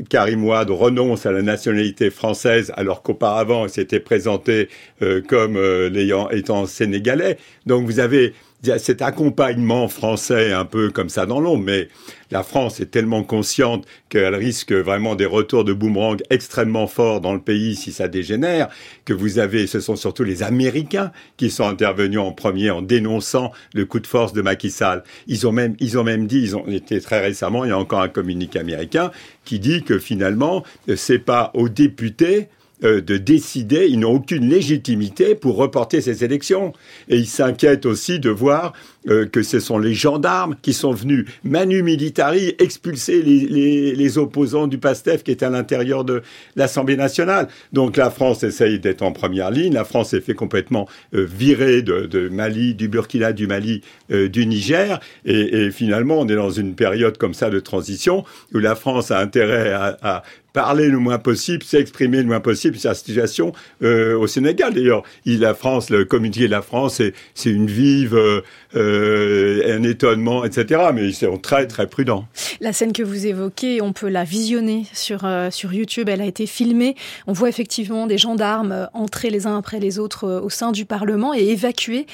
[0.09, 4.69] Karim Ouad renonce à la nationalité française alors qu'auparavant il s'était présenté
[5.03, 7.39] euh, comme euh, l'ayant étant sénégalais.
[7.67, 11.89] Donc vous avez cet accompagnement français un peu comme ça dans l'ombre, mais
[12.31, 17.33] la France est tellement consciente qu'elle risque vraiment des retours de boomerang extrêmement forts dans
[17.33, 18.69] le pays si ça dégénère,
[19.05, 23.53] que vous avez, ce sont surtout les Américains qui sont intervenus en premier en dénonçant
[23.75, 25.05] le coup de force de Macky Sall.
[25.27, 27.79] Ils ont même, ils ont même dit, ils ont été très récemment, il y a
[27.79, 29.13] encore un communiqué américain
[29.45, 30.65] qui dit que finalement,
[30.97, 36.73] c'est pas aux députés euh, de décider, ils n'ont aucune légitimité pour reporter ces élections.
[37.09, 38.73] Et ils s'inquiètent aussi de voir
[39.09, 44.79] euh, que ce sont les gendarmes qui sont venus manu militari expulser les, opposants du
[44.79, 46.23] PASTEF qui étaient à l'intérieur de
[46.57, 47.49] l'Assemblée nationale.
[47.73, 49.75] Donc la France essaye d'être en première ligne.
[49.75, 55.01] La France s'est fait complètement euh, virer de, Mali, du Burkina, du Mali, du Niger.
[55.25, 58.25] Et, finalement, on est dans une période comme ça de transition
[58.55, 60.23] où la France a intérêt à
[60.59, 63.53] parler le moins possible, s'exprimer le moins possible sur la situation
[63.85, 64.75] euh, au Sénégal.
[64.75, 67.01] D'ailleurs, la France, le communiqué de la France,
[67.35, 68.41] c'est une vive, euh,
[68.75, 70.81] euh, un étonnement, etc.
[70.93, 72.27] Mais ils sont très très prudents.
[72.61, 76.09] La scène que vous évoquez, on peut la visionner sur euh, sur YouTube.
[76.09, 76.97] Elle a été filmée.
[77.29, 80.73] On voit effectivement des gendarmes euh, entrer les uns après les autres euh, au sein
[80.73, 82.07] du Parlement et évacuer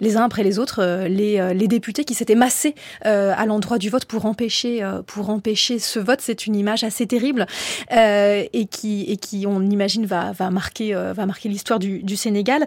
[0.00, 4.04] les uns après les autres les, les députés qui s'étaient massés à l'endroit du vote
[4.04, 6.18] pour empêcher pour empêcher ce vote.
[6.20, 7.46] C'est une image assez terrible
[7.90, 12.66] et qui et qui on imagine va va marquer va marquer l'histoire du, du Sénégal.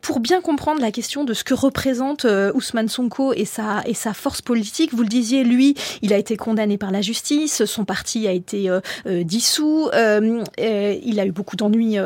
[0.00, 4.14] pour bien comprendre la question de ce que représente Ousmane Sonko et sa, et sa
[4.14, 4.92] force politique.
[4.92, 8.68] Vous le disiez, lui, il a été condamné par la justice, son parti a été
[8.68, 11.96] euh, euh, dissous, euh, il a eu beaucoup d'ennuis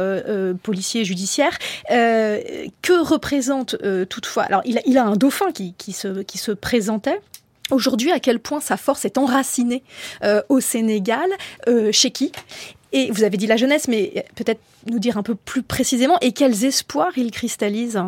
[0.63, 1.59] policiers et judiciaires.
[1.89, 3.77] que représente
[4.09, 7.21] toutefois Alors, il a, il a un dauphin qui, qui, se, qui se présentait.
[7.73, 9.83] Aujourd'hui, à quel point sa force est enracinée
[10.49, 11.29] au Sénégal,
[11.91, 12.31] chez qui?
[12.93, 16.33] Et vous avez dit la jeunesse, mais peut-être nous dire un peu plus précisément, et
[16.33, 17.99] quels espoirs il cristallise?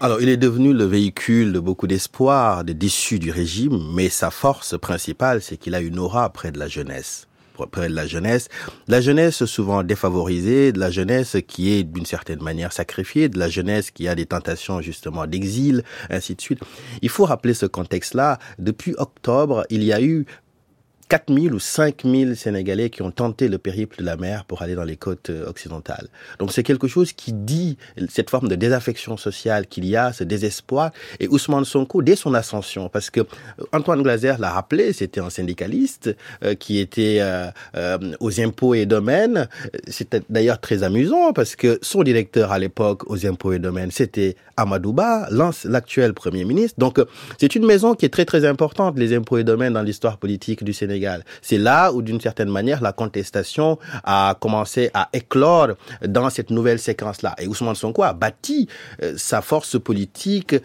[0.00, 4.30] Alors, il est devenu le véhicule de beaucoup d'espoir, de déçus du régime, mais sa
[4.30, 7.26] force principale, c'est qu'il a une aura près de la jeunesse
[7.66, 8.48] près de la jeunesse.
[8.88, 13.48] La jeunesse souvent défavorisée, de la jeunesse qui est d'une certaine manière sacrifiée, de la
[13.48, 16.60] jeunesse qui a des tentations justement d'exil, ainsi de suite.
[17.02, 18.38] Il faut rappeler ce contexte-là.
[18.58, 20.26] Depuis octobre, il y a eu
[21.10, 24.84] 4000 ou 5000 Sénégalais qui ont tenté le périple de la mer pour aller dans
[24.84, 26.08] les côtes euh, occidentales.
[26.38, 27.76] Donc c'est quelque chose qui dit
[28.08, 30.92] cette forme de désaffection sociale qu'il y a, ce désespoir.
[31.18, 33.24] Et Ousmane Sonko, dès son ascension, parce que euh,
[33.72, 37.50] Antoine Glaser l'a rappelé, c'était un syndicaliste euh, qui était euh,
[38.20, 39.48] aux impôts et domaines.
[39.88, 44.36] C'était d'ailleurs très amusant parce que son directeur à l'époque aux impôts et domaines, c'était
[44.56, 45.28] Amadouba,
[45.64, 46.78] l'actuel premier ministre.
[46.78, 47.00] Donc
[47.38, 50.62] c'est une maison qui est très très importante, les impôts et domaines dans l'histoire politique
[50.62, 50.72] du
[51.42, 55.68] C'est là où, d'une certaine manière, la contestation a commencé à éclore
[56.06, 57.34] dans cette nouvelle séquence-là.
[57.38, 58.68] Et Ousmane Sonko a bâti
[59.02, 60.56] euh, sa force politique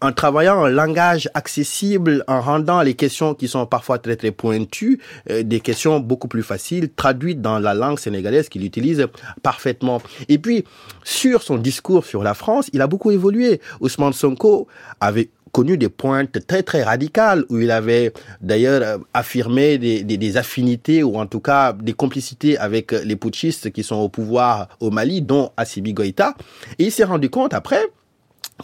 [0.00, 5.00] en travaillant un langage accessible, en rendant les questions qui sont parfois très très pointues,
[5.30, 9.06] euh, des questions beaucoup plus faciles, traduites dans la langue sénégalaise qu'il utilise
[9.42, 10.02] parfaitement.
[10.28, 10.64] Et puis,
[11.04, 13.60] sur son discours sur la France, il a beaucoup évolué.
[13.80, 14.68] Ousmane Sonko
[15.00, 21.04] avait connu des pointes très très radicales où il avait d'ailleurs euh, affirmé des, affinités
[21.04, 25.22] ou en tout cas des complicités avec les putschistes qui sont au pouvoir au Mali,
[25.22, 26.34] dont Assimi Goïta.
[26.80, 27.86] Et il s'est rendu compte après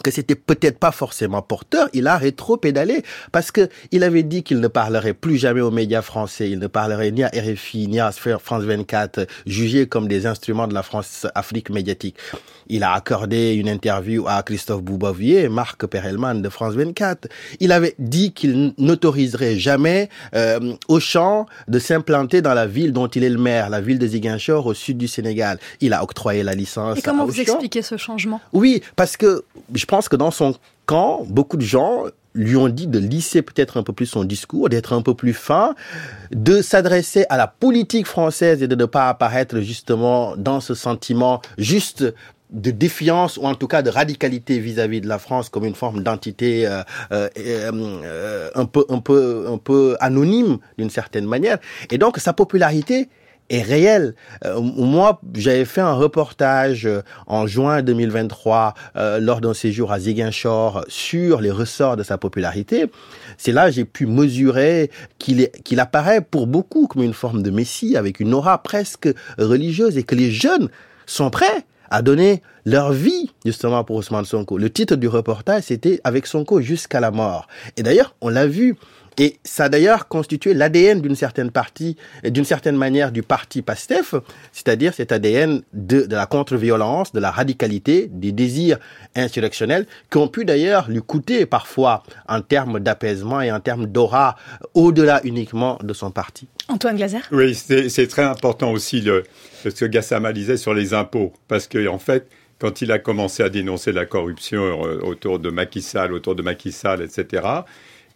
[0.03, 4.59] que c'était peut-être pas forcément porteur, il a rétro-pédalé parce que il avait dit qu'il
[4.59, 8.11] ne parlerait plus jamais aux médias français, il ne parlerait ni à RFI ni à
[8.11, 12.15] France 24, jugés comme des instruments de la France-Afrique médiatique.
[12.67, 17.27] Il a accordé une interview à Christophe Boubavier, Marc Perelman de France 24.
[17.59, 23.25] Il avait dit qu'il n'autoriserait jamais euh, Auchan de s'implanter dans la ville dont il
[23.25, 25.59] est le maire, la ville de Ziguinchor au sud du Sénégal.
[25.81, 26.97] Il a octroyé la licence.
[26.97, 28.39] Et comment vous expliquez ce changement?
[28.53, 29.43] Oui, parce que
[29.81, 30.53] je pense que dans son
[30.85, 34.69] camp, beaucoup de gens lui ont dit de lisser peut-être un peu plus son discours,
[34.69, 35.75] d'être un peu plus fin,
[36.31, 41.41] de s'adresser à la politique française et de ne pas apparaître justement dans ce sentiment
[41.57, 42.05] juste
[42.51, 46.03] de défiance ou en tout cas de radicalité vis-à-vis de la France comme une forme
[46.03, 51.57] d'entité euh, euh, euh, un peu anonyme d'une certaine manière.
[51.89, 53.09] Et donc sa popularité
[53.51, 54.15] est réel.
[54.45, 59.99] Euh, moi, j'avais fait un reportage euh, en juin 2023 euh, lors d'un séjour à
[59.99, 62.85] Ziguinchor sur les ressorts de sa popularité.
[63.37, 64.89] C'est là j'ai pu mesurer
[65.19, 69.97] qu'il qu'il apparaît pour beaucoup comme une forme de messie avec une aura presque religieuse
[69.97, 70.69] et que les jeunes
[71.05, 74.57] sont prêts à donner leur vie justement pour Ousmane Sonko.
[74.57, 77.47] Le titre du reportage c'était avec Sonko jusqu'à la mort.
[77.75, 78.77] Et d'ailleurs, on l'a vu
[79.17, 84.15] et ça a d'ailleurs constitué l'ADN d'une certaine partie, d'une certaine manière du parti PASTEF,
[84.51, 88.77] c'est-à-dire cet ADN de, de la contre-violence, de la radicalité, des désirs
[89.15, 94.35] insurrectionnels, qui ont pu d'ailleurs lui coûter parfois en termes d'apaisement et en termes d'aura
[94.73, 96.47] au-delà uniquement de son parti.
[96.67, 97.19] Antoine Glaser?
[97.31, 99.23] Oui, c'est très important aussi le,
[99.63, 102.27] ce que Gassama disait sur les impôts, parce que en fait,
[102.59, 106.43] quand il a commencé à dénoncer la corruption euh, autour de Macky Sall, autour de
[106.43, 107.43] Macky Sall, etc.,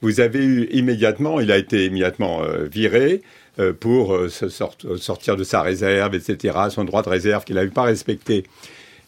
[0.01, 3.21] vous avez eu immédiatement, il a été immédiatement euh, viré
[3.59, 7.69] euh, pour euh, se sortir de sa réserve, etc., son droit de réserve qu'il n'avait
[7.69, 8.43] pas respecté.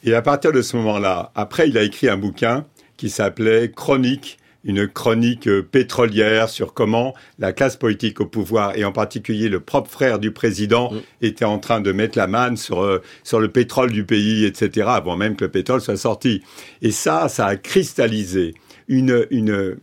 [0.04, 2.66] Et à partir de ce moment-là, après, il a écrit un bouquin
[2.98, 8.92] qui s'appelait Chronique une chronique pétrolière sur comment la classe politique au pouvoir, et en
[8.92, 11.02] particulier le propre frère du président, mm.
[11.22, 15.16] était en train de mettre la manne sur, sur le pétrole du pays, etc., avant
[15.16, 16.42] même que le pétrole soit sorti.
[16.82, 18.56] Et ça, ça a cristallisé
[18.90, 19.78] une, une,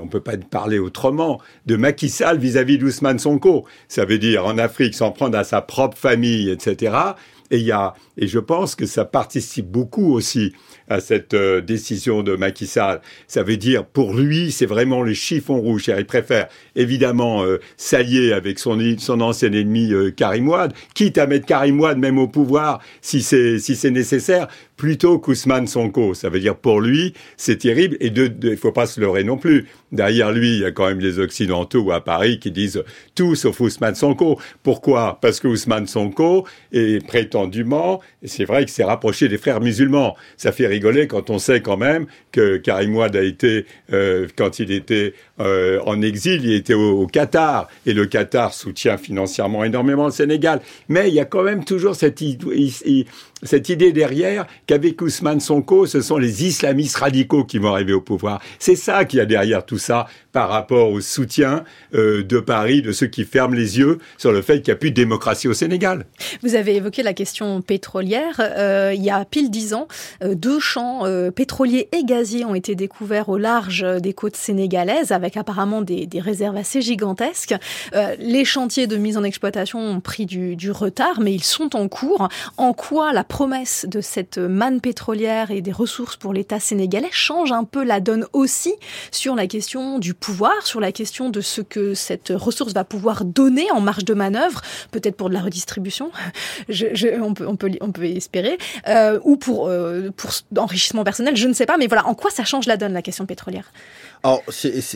[0.00, 3.66] on peut pas parler autrement, de Macky Sall vis-à-vis d'Ousmane Sonko.
[3.88, 6.96] Ça veut dire en Afrique s'en prendre à sa propre famille, etc.
[7.50, 10.52] Et y a, et je pense que ça participe beaucoup aussi
[10.88, 13.00] à cette euh, décision de Macky Sall.
[13.26, 15.90] Ça veut dire, pour lui, c'est vraiment le chiffon rouge.
[15.96, 20.44] Il préfère évidemment euh, s'allier avec son, son ancien ennemi euh, Karim
[20.94, 25.66] quitte à mettre Karim Wade même au pouvoir si c'est si c'est nécessaire, plutôt qu'Ousmane
[25.66, 26.14] Sonko.
[26.14, 27.96] Ça veut dire pour lui, c'est terrible.
[28.00, 29.66] Et il ne faut pas se leurrer non plus.
[29.94, 32.82] Derrière lui, il y a quand même les Occidentaux à Paris qui disent
[33.14, 34.40] tout sauf Ousmane Sonko.
[34.64, 35.18] Pourquoi?
[35.22, 40.16] Parce que Ousmane Sonko est prétendument, c'est vrai que c'est rapproché des frères musulmans.
[40.36, 44.58] Ça fait rigoler quand on sait quand même que Karim Wade a été, euh, quand
[44.58, 47.68] il était euh, en exil, il était au, Qatar.
[47.86, 50.60] Et le Qatar soutient financièrement énormément le Sénégal.
[50.88, 52.20] Mais il y a quand même toujours cette,
[53.44, 58.00] cette idée derrière qu'avec Ousmane Sonko, ce sont les islamistes radicaux qui vont arriver au
[58.00, 58.40] pouvoir.
[58.58, 61.64] C'est ça qu'il y a derrière tout ça par rapport au soutien
[61.94, 64.76] euh, de Paris, de ceux qui ferment les yeux sur le fait qu'il n'y a
[64.76, 66.06] plus de démocratie au Sénégal.
[66.42, 68.40] Vous avez évoqué la question pétrolière.
[68.40, 69.86] Euh, il y a pile dix ans,
[70.22, 75.36] euh, deux champs pétroliers et gaziers ont été découverts au large des côtes sénégalaises, avec
[75.36, 77.54] apparemment des, réserves assez gigantesques.
[78.18, 81.86] les chantiers de mise en exploitation ont pris du, du retard, mais ils sont en
[81.86, 82.28] cours.
[82.56, 87.50] En quoi la promesse de cette manne pétrolière et des ressources pour l'État sénégalais change
[87.50, 88.72] un peu la donne aussi
[89.10, 93.24] sur la question du pouvoir, sur la question de ce que cette ressource va pouvoir
[93.24, 94.62] donner en marge de manœuvre,
[94.92, 96.12] peut-être pour de la redistribution,
[96.68, 98.56] on, peut, on, peut, on peut espérer,
[98.86, 102.30] euh, ou pour, euh, pour enrichissement personnel, je ne sais pas, mais voilà, en quoi
[102.30, 103.72] ça change la donne, la question pétrolière?
[104.24, 104.42] Alors,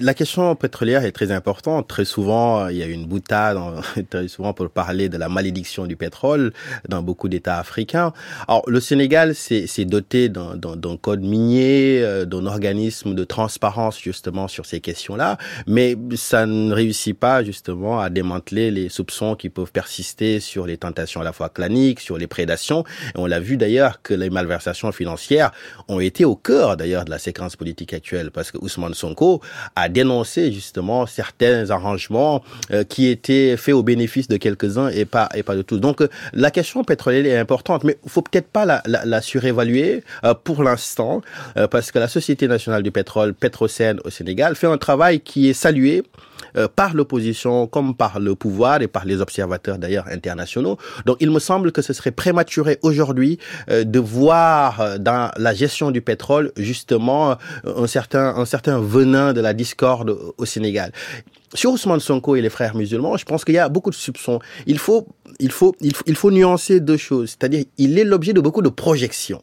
[0.00, 1.86] la question pétrolière est très importante.
[1.86, 3.58] Très souvent, il y a une boutade,
[4.10, 6.54] très souvent pour parler de la malédiction du pétrole
[6.88, 8.14] dans beaucoup d'États africains.
[8.48, 14.64] Alors, le Sénégal s'est doté d'un code minier, euh, d'un organisme de transparence justement sur
[14.64, 20.40] ces questions-là, mais ça ne réussit pas justement à démanteler les soupçons qui peuvent persister
[20.40, 22.84] sur les tentations à la fois claniques, sur les prédations.
[23.14, 25.50] Et on l'a vu d'ailleurs que les malversations financières
[25.86, 29.17] ont été au cœur d'ailleurs de la séquence politique actuelle, parce que Ousmane Sonko
[29.76, 35.28] a dénoncé justement certains arrangements euh, qui étaient faits au bénéfice de quelques-uns et pas
[35.34, 35.78] et pas de tous.
[35.78, 40.34] Donc euh, la question pétrolière est importante, mais il faut peut-être pas la, surévaluer euh,
[40.34, 41.22] pour l'instant,
[41.70, 45.54] parce que la Société nationale du pétrole, Petrosen au Sénégal, fait un travail qui est
[45.54, 46.02] salué
[46.76, 50.78] par l'opposition comme par le pouvoir et par les observateurs d'ailleurs internationaux.
[51.06, 53.38] Donc il me semble que ce serait prématuré aujourd'hui
[53.68, 59.54] de voir dans la gestion du pétrole justement un certain un certain venin de la
[59.54, 60.92] discorde au Sénégal.
[61.54, 64.38] Sur Ousmane Sonko et les frères musulmans, je pense qu'il y a beaucoup de soupçons.
[64.66, 65.08] Il faut,
[65.40, 67.30] il faut, il faut, il faut nuancer deux choses.
[67.30, 69.42] C'est-à-dire, il est l'objet de beaucoup de projections.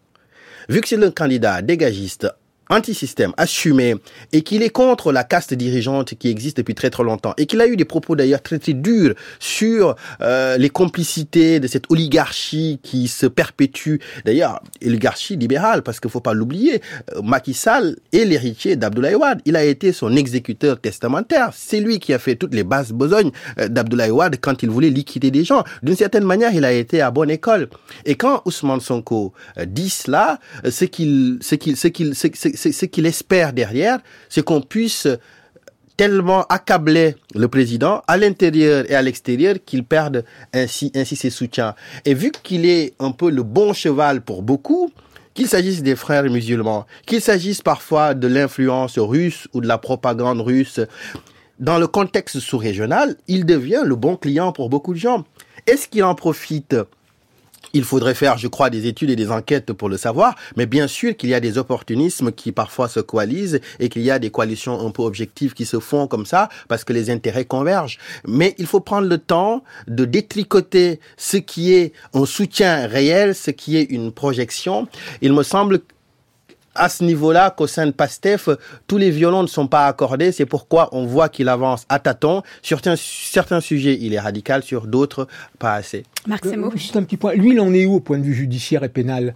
[0.70, 2.28] Vu que c'est le candidat dégagiste
[2.70, 3.96] anti-système assumé
[4.34, 7.62] et qu'il est contre la caste dirigeante qui existe depuis très très longtemps et qu'il
[7.62, 12.80] a eu des propos d'ailleurs très très durs sur euh, les complicités de cette oligarchie
[12.84, 13.98] qui se perpétue.
[14.26, 16.82] D'ailleurs oligarchie libérale parce qu'il faut pas l'oublier
[17.16, 19.42] euh, Macky Sall est l'héritier d'Abdoulaye Wade.
[19.46, 21.52] Il a été son exécuteur testamentaire.
[21.54, 24.90] C'est lui qui a fait toutes les bases besognes euh, d'Abdoulaye Wade quand il voulait
[24.90, 25.64] liquider des gens.
[25.84, 27.70] D'une certaine manière il a été à bonne école.
[28.06, 32.16] Et quand Ousmane Sonko euh, dit cela ce qu'il ce qu'il ce qu'il
[32.56, 34.00] ce qu'il espère derrière,
[34.30, 35.08] c'est qu'on puisse
[35.98, 41.76] tellement accabler le président à l'intérieur et à l'extérieur qu'il perde ainsi, ainsi ses soutiens.
[42.04, 44.92] Et vu qu'il est un peu le bon cheval pour beaucoup,
[45.34, 50.42] qu'il s'agisse des frères musulmans, qu'il s'agisse parfois de l'influence russe ou de la propagande
[50.42, 50.80] russe,
[51.60, 55.24] dans le contexte sous-régional, il devient le bon client pour beaucoup de gens.
[55.68, 56.76] Est-ce qu'il en profite
[57.76, 60.88] il faudrait faire, je crois, des études et des enquêtes pour le savoir, mais bien
[60.88, 64.32] sûr qu'il y a des opportunismes qui parfois se coalisent et qu'il y a des
[64.32, 67.98] coalitions un peu objectives qui se font comme ça parce que les intérêts convergent.
[68.26, 73.52] Mais il faut prendre le temps de détricoter ce qui est un soutien réel, ce
[73.52, 74.88] qui est une projection.
[75.22, 75.82] Il me semble
[76.76, 78.50] à ce niveau-là qu'au sein de PASTEF,
[78.88, 80.32] tous les violons ne sont pas accordés.
[80.32, 82.44] C'est pourquoi on voit qu'il avance à tâtons.
[82.62, 85.28] Sur certains, certains sujets, il est radical, sur d'autres,
[85.60, 86.04] pas assez.
[86.28, 86.72] Marc Semo.
[86.76, 87.34] Juste un petit point.
[87.34, 89.36] Lui, il en est où au point de vue judiciaire et pénal?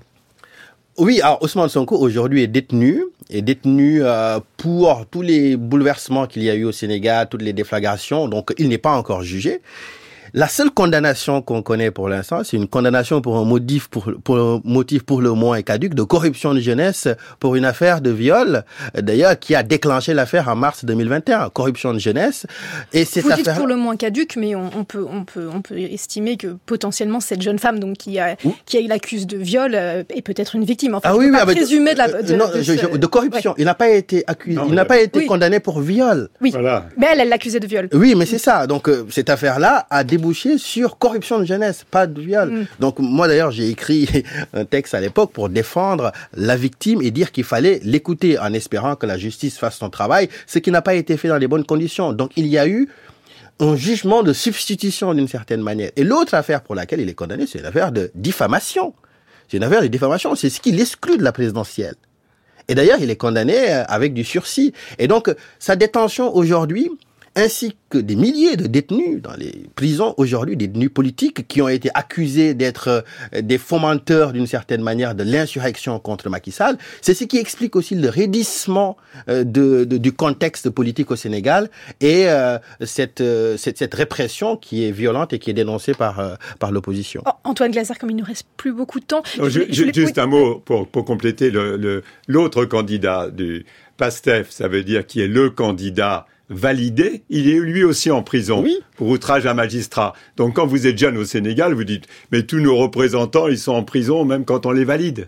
[0.97, 6.43] Oui, alors Ousmane Sonko aujourd'hui est détenu, est détenu euh, pour tous les bouleversements qu'il
[6.43, 9.61] y a eu au Sénégal, toutes les déflagrations, donc il n'est pas encore jugé.
[10.33, 14.37] La seule condamnation qu'on connaît pour l'instant, c'est une condamnation pour un motif pour, pour
[14.37, 17.07] un motif pour le moins caduque de corruption de jeunesse
[17.39, 18.63] pour une affaire de viol,
[18.95, 22.45] d'ailleurs qui a déclenché l'affaire en mars 2021, corruption de jeunesse.
[22.93, 25.61] Et cette Vous affaire dites pour le moins caduque, mais on, peut on peut on
[25.61, 30.03] peut estimer que potentiellement cette jeune femme donc qui a qui l'accuse de viol euh,
[30.09, 30.95] est peut-être une victime.
[30.95, 32.45] Enfin, ah oui, pas présumer de la de, non,
[32.97, 33.53] de, corruption.
[33.57, 36.29] Il n'a pas été accusé, il n'a pas été condamné pour viol.
[36.41, 36.51] Oui.
[36.51, 36.85] Voilà.
[36.97, 37.89] Mais elle, elle l'accusait de viol.
[37.93, 38.67] Oui, mais c'est ça.
[38.67, 42.49] Donc euh, cette affaire-là a débouché sur corruption de jeunesse, pas de viol.
[42.51, 42.65] Mm.
[42.79, 44.07] Donc moi d'ailleurs j'ai écrit
[44.53, 48.95] un texte à l'époque pour défendre la victime et dire qu'il fallait l'écouter en espérant
[48.95, 51.65] que la justice fasse son travail, ce qui n'a pas été fait dans les bonnes
[51.65, 52.13] conditions.
[52.13, 52.89] Donc il y a eu
[53.59, 55.91] un jugement de substitution d'une certaine manière.
[55.95, 58.93] Et l'autre affaire pour laquelle il est condamné, c'est l'affaire de diffamation.
[59.47, 61.95] C'est une affaire de diffamation, c'est ce qui l'exclut de la présidentielle.
[62.69, 64.73] Et d'ailleurs, il est condamné euh, avec du sursis.
[64.99, 66.91] Et donc, sa détention aujourd'hui,
[67.39, 71.69] ainsi que des milliers de détenus dans les prisons aujourd'hui, des détenus politiques qui ont
[71.69, 76.77] été accusés d'être euh, des fomenteurs d'une certaine manière de l'insurrection contre Macky Sall.
[77.01, 78.97] C'est ce qui explique aussi le raidissement
[79.29, 81.69] euh, de, du contexte politique au Sénégal
[82.01, 83.23] et euh, cette,
[83.57, 87.23] cette, cette, répression qui est violente et qui est dénoncée par, par l'opposition.
[87.25, 89.23] Oh, Antoine Glaser, comme il ne reste plus beaucoup de temps.
[89.47, 93.65] juste un mot pour, pour compléter l'autre le, candidat du
[93.97, 98.65] PASTEF, ça veut dire qui est le candidat validé, il est lui aussi en prison
[98.97, 100.13] pour outrage à magistrat.
[100.35, 103.73] Donc quand vous êtes jeune au Sénégal, vous dites mais tous nos représentants, ils sont
[103.73, 105.27] en prison même quand on les valide.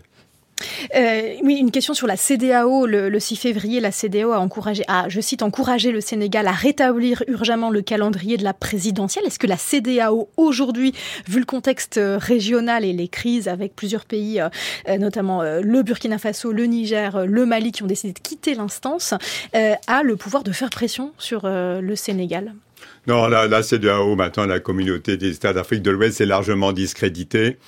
[0.94, 2.86] Euh, oui, une question sur la CDAO.
[2.86, 7.70] Le, 6 février, la CDAO a encouragé, je cite, encouragé le Sénégal à rétablir urgemment
[7.70, 9.24] le calendrier de la présidentielle.
[9.26, 10.94] Est-ce que la CDAO aujourd'hui,
[11.28, 16.18] vu le contexte euh, régional et les crises avec plusieurs pays, euh, notamment le Burkina
[16.18, 19.14] Faso, le Niger, le Mali, qui ont décidé de quitter l'instance,
[19.54, 22.54] a le pouvoir de faire pression sur le Sénégal?
[23.06, 27.58] Non, la CDAO, maintenant, la communauté des États d'Afrique de l'Ouest, est largement discréditée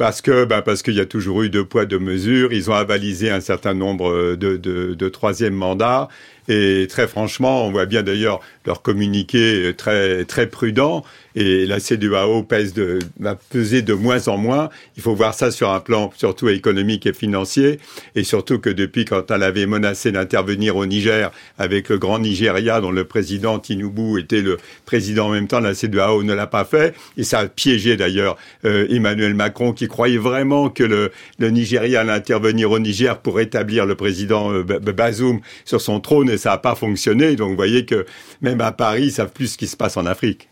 [0.00, 2.54] parce que ben parce qu'il y a toujours eu deux poids deux mesures.
[2.54, 6.08] Ils ont avalisé un certain nombre de, de, de troisième mandats
[6.48, 11.04] et très franchement, on voit bien d'ailleurs leur communiqué très très prudent
[11.34, 14.70] et la CDAO pèse de, va peser de moins en moins.
[14.96, 17.78] Il faut voir ça sur un plan surtout économique et financier
[18.14, 22.80] et surtout que depuis quand elle avait menacé d'intervenir au Niger avec le grand Nigeria
[22.80, 26.64] dont le président Tinubu était le président en même temps, la CDAO ne l'a pas
[26.64, 31.50] fait et ça a piégé d'ailleurs euh, Emmanuel Macron qui croyait vraiment que le, le
[31.50, 36.38] Nigeria allait intervenir au Niger pour rétablir le président euh, Bazoum sur son trône et
[36.38, 37.36] ça n'a pas fonctionné.
[37.36, 38.06] Donc vous voyez que
[38.42, 40.49] même à Paris, ils savent plus ce qui se passe en Afrique.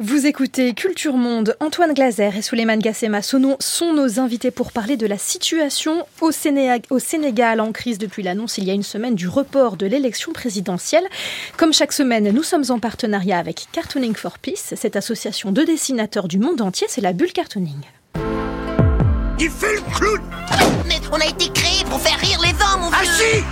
[0.00, 1.56] Vous écoutez Culture Monde.
[1.60, 6.82] Antoine Glaser et Souleymane Gassema sont nos invités pour parler de la situation au Sénégal,
[6.90, 10.32] au Sénégal en crise depuis l'annonce il y a une semaine du report de l'élection
[10.32, 11.04] présidentielle.
[11.56, 16.28] Comme chaque semaine, nous sommes en partenariat avec Cartooning for Peace, cette association de dessinateurs
[16.28, 17.80] du monde entier, c'est la bulle Cartooning.
[19.40, 20.20] Il fait le clown
[20.86, 23.42] Mais on a été créé pour faire rire les hommes, mon ah vieux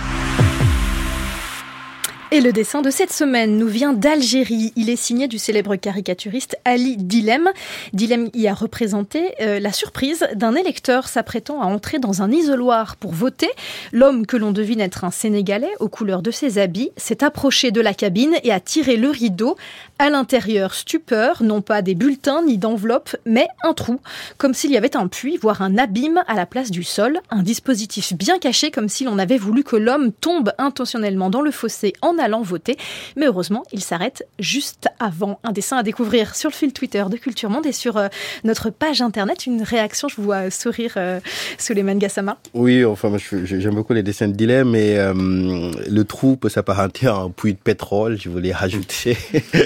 [2.33, 4.73] et le dessin de cette semaine nous vient d'Algérie.
[4.75, 7.51] Il est signé du célèbre caricaturiste Ali Dilem.
[7.93, 12.95] Dilem y a représenté euh, la surprise d'un électeur s'apprêtant à entrer dans un isoloir
[12.95, 13.51] pour voter.
[13.91, 17.81] L'homme que l'on devine être un Sénégalais aux couleurs de ses habits s'est approché de
[17.81, 19.55] la cabine et a tiré le rideau.
[19.99, 23.99] À l'intérieur, stupeur, non pas des bulletins ni d'enveloppes, mais un trou,
[24.39, 27.43] comme s'il y avait un puits, voire un abîme à la place du sol, un
[27.43, 31.93] dispositif bien caché comme si l'on avait voulu que l'homme tombe intentionnellement dans le fossé
[32.01, 32.77] en allant voter.
[33.15, 35.39] Mais heureusement, il s'arrête juste avant.
[35.43, 38.07] Un dessin à découvrir sur le fil Twitter de Culture Monde et sur euh,
[38.43, 39.45] notre page internet.
[39.45, 41.19] Une réaction, je vous vois sourire, euh,
[41.57, 42.37] Suleiman Gassama.
[42.53, 43.11] Oui, enfin,
[43.43, 47.53] j'aime beaucoup les dessins de dilemme, mais euh, le trou peut s'apparenter à un puits
[47.53, 49.17] de pétrole, je voulais rajouter.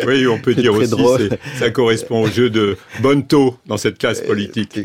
[0.08, 4.80] Oui, on peut dire aussi, ça correspond au jeu de Bonto dans cette classe politique.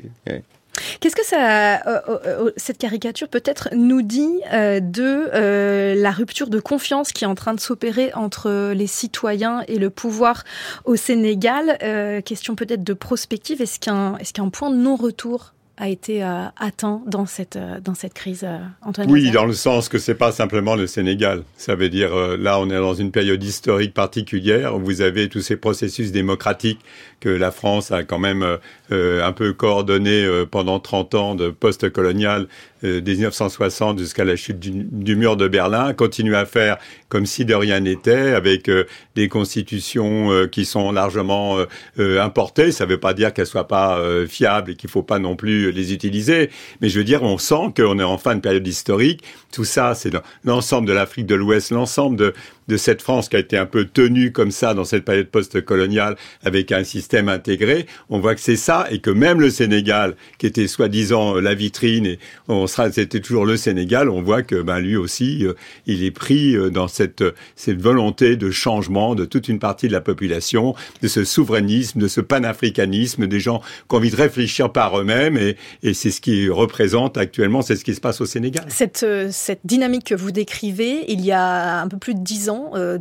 [1.01, 6.61] Qu'est-ce que ça, euh, euh, euh, cette caricature peut-être nous dit de la rupture de
[6.61, 10.45] confiance qui est en train de s'opérer entre les citoyens et le pouvoir
[10.85, 11.79] au Sénégal?
[12.25, 13.61] Question peut-être de prospective.
[13.61, 15.53] Est-ce qu'il est-ce qu'il y a un point de non-retour
[15.83, 19.53] a été euh, atteint dans cette, euh, dans cette crise, euh, Antoine Oui, dans le
[19.55, 21.43] sens que c'est pas simplement le Sénégal.
[21.57, 25.41] Ça veut dire, là, on est dans une période historique particulière où vous avez tous
[25.41, 26.81] ces processus démocratiques
[27.23, 28.59] que la France a quand même
[28.91, 32.49] un peu coordonné pendant 30 ans de post-colonial
[32.83, 37.81] 1960 jusqu'à la chute du, mur de Berlin, continue à faire comme si de rien
[37.81, 38.69] n'était, avec
[39.15, 41.59] des constitutions qui sont largement
[41.99, 42.73] importées.
[42.73, 45.71] Ça ne veut pas dire qu'elles soient pas fiables et qu'il faut pas non plus
[45.71, 46.51] les utiliser.
[46.81, 49.23] Mais je veux dire, on sent qu'on est en fin de période historique.
[49.53, 50.11] Tout ça, c'est
[50.45, 52.35] l'ensemble de l'Afrique de l'Ouest, l'ensemble de,
[52.69, 56.17] de cette France qui a été un peu tenue comme ça dans cette période post-coloniale
[56.45, 57.87] avec un système intégré.
[58.11, 62.07] On voit que c'est ça et que même le Sénégal, qui était soi-disant la vitrine
[62.07, 65.55] et on sera, c'était toujours le Sénégal, on voit que ben, lui aussi, euh,
[65.87, 67.25] il est pris euh, dans cette,
[67.69, 72.21] volonté de changement de toute une partie de la population, de ce souverainisme, de ce
[72.21, 75.57] panafricanisme, des gens qui ont envie de réfléchir par eux-mêmes et,
[75.95, 78.67] c'est ce qui représente actuellement, c'est ce qui se passe au Sénégal.
[79.03, 82.52] Euh, cette dynamique que vous décrivez, il y a un peu plus de dix ans,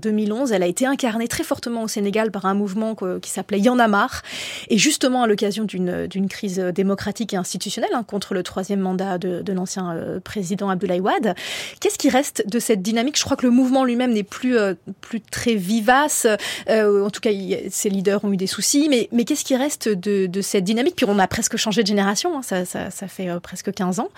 [0.01, 3.59] 2011, euh, elle a été incarnée très fortement au Sénégal par un mouvement qui s'appelait
[3.59, 4.21] Y en a marre,
[4.69, 9.53] et justement à l'occasion d'une crise démocratique et institutionnelle hein, contre le troisième mandat de,
[9.53, 11.35] l'ancien euh, président Abdoulaye Wade.
[11.79, 13.17] Qu'est-ce qui reste de cette dynamique?
[13.17, 14.55] Je crois que le mouvement lui-même n'est plus,
[15.01, 16.25] plus très vivace,
[16.69, 17.31] en tout cas
[17.69, 20.95] ses leaders ont eu des soucis, mais, qu'est-ce qui reste de, cette dynamique?
[20.95, 24.09] Puis on a presque changé de génération, hein, ça, fait presque 15 ans.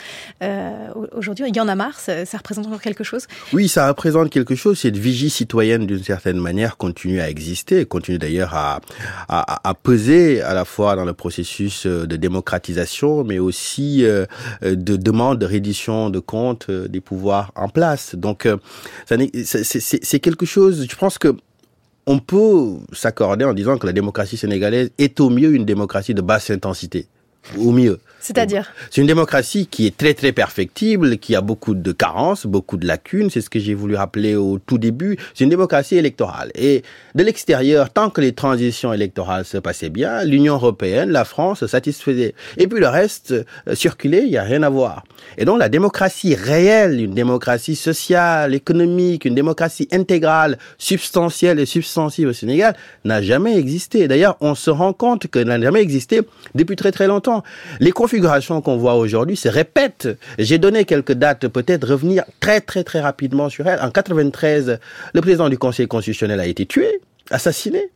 [1.16, 3.28] Aujourd'hui, marre, ça, ça représente encore quelque chose?
[3.54, 4.98] Oui, ça représente quelque chose, cette
[5.30, 8.82] citoyenne d'une certaine manière continue à exister, continue d'ailleurs à,
[9.30, 14.26] à, peser à la fois dans le processus euh, de démocratisation, mais aussi euh,
[14.62, 18.16] de demande de reddition de comptes euh, des pouvoirs en place.
[18.16, 18.48] Donc,
[19.08, 21.36] c'est quelque chose, je pense que
[22.06, 26.22] on peut s'accorder en disant que la démocratie sénégalaise est au mieux une démocratie de
[26.22, 27.08] basse intensité
[27.58, 28.00] ou mieux.
[28.24, 32.78] C'est-à-dire C'est une démocratie qui est très très perfectible, qui a beaucoup de carences, beaucoup
[32.78, 35.18] de lacunes, c'est ce que j'ai voulu rappeler au tout début.
[35.34, 36.50] C'est une démocratie électorale.
[36.56, 36.84] Et
[37.16, 41.68] de l'extérieur, tant que les transitions électorales se passaient bien, l'Union européenne, la France se
[41.68, 42.34] satisfaisait.
[42.56, 45.04] Et puis le reste, euh, circulait, il n'y a rien à voir.
[45.38, 52.30] Et donc la démocratie réelle, une démocratie sociale, économique, une démocratie intégrale, substantielle et substantive
[52.30, 54.08] au Sénégal, n'a jamais existé.
[54.08, 56.22] D'ailleurs, on se rend compte qu'elle n'a jamais existé
[56.56, 57.44] depuis très très longtemps.
[57.82, 60.08] Les configuration qu'on voit aujourd'hui se répète.
[60.38, 63.80] J'ai donné quelques dates, peut-être revenir très très très rapidement sur elle.
[63.82, 64.78] En 93,
[65.16, 67.02] le président du Conseil constitutionnel a été tué,
[67.32, 67.90] assassiné.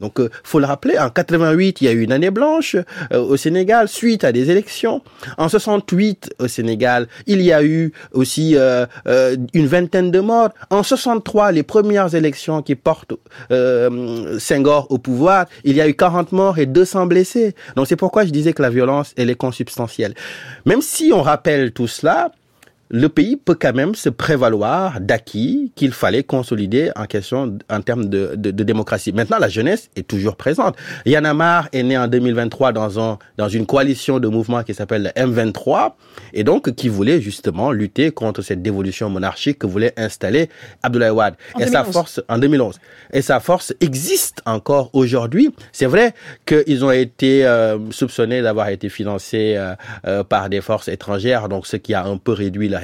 [0.00, 2.76] Donc, euh, faut le rappeler, en 88, il y a eu une année blanche
[3.12, 5.02] euh, au Sénégal suite à des élections.
[5.38, 10.50] En 68, au Sénégal, il y a eu aussi euh, euh une vingtaine de morts.
[10.70, 13.14] En 63, les premières élections qui portent
[13.50, 17.54] euh, Senghor au pouvoir, il y a eu 40 morts et 200 blessés.
[17.76, 20.14] Donc, c'est pourquoi je disais que la violence, elle est consubstantielle.
[20.66, 22.32] Même si on rappelle tout cela,
[22.94, 28.04] le pays peut quand même se prévaloir d'acquis qu'il fallait consolider en question en termes
[28.08, 29.12] de, de, de, démocratie.
[29.12, 30.76] Maintenant, la jeunesse est toujours présente.
[31.04, 35.12] Yann Amar est né en 2023 dans, un, dans une coalition de mouvements qui s'appelle
[35.16, 35.94] le M23
[36.34, 40.48] et donc qui voulait justement lutter contre cette dévolution monarchique que voulait installer
[40.84, 41.34] Abdoulaye Wade.
[41.54, 41.72] En et 2011.
[41.72, 42.78] sa force en 2011.
[43.12, 45.52] Et sa force existe encore aujourd'hui.
[45.72, 46.14] C'est vrai
[46.46, 49.74] qu'ils ont été euh, soupçonnés d'avoir été financés euh,
[50.06, 52.83] euh, par des forces étrangères, donc ce qui a un peu réduit leur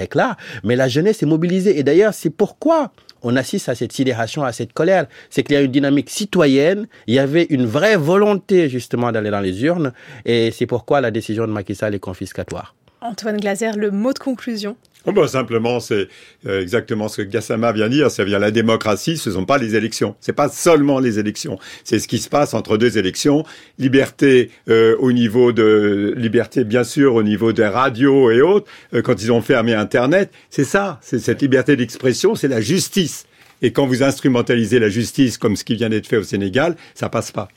[0.65, 1.79] Mais la jeunesse est mobilisée.
[1.79, 2.93] Et d'ailleurs, c'est pourquoi
[3.23, 5.07] on assiste à cette sidération, à cette colère.
[5.29, 6.87] C'est qu'il y a une dynamique citoyenne.
[7.07, 9.93] Il y avait une vraie volonté, justement, d'aller dans les urnes.
[10.25, 12.75] Et c'est pourquoi la décision de Macky Sall est confiscatoire.
[13.03, 14.77] Antoine Glaser, le mot de conclusion.
[15.07, 16.09] Oh simplement, c'est
[16.47, 18.11] euh, exactement ce que Gassama vient dire.
[18.11, 20.15] Ça vient la démocratie, ce ne sont pas les élections.
[20.21, 21.59] C'est pas seulement les élections.
[21.85, 23.45] C'est ce qui se passe entre deux élections.
[23.79, 28.67] Liberté euh, au niveau de liberté, bien sûr, au niveau des radios et autres.
[28.95, 30.99] euh, quand ils ont fermé Internet, c'est ça.
[31.03, 33.27] C'est cette liberté d'expression, c'est la justice.
[33.63, 37.09] Et quand vous instrumentalisez la justice comme ce qui vient d'être fait au Sénégal, ça
[37.09, 37.49] passe pas.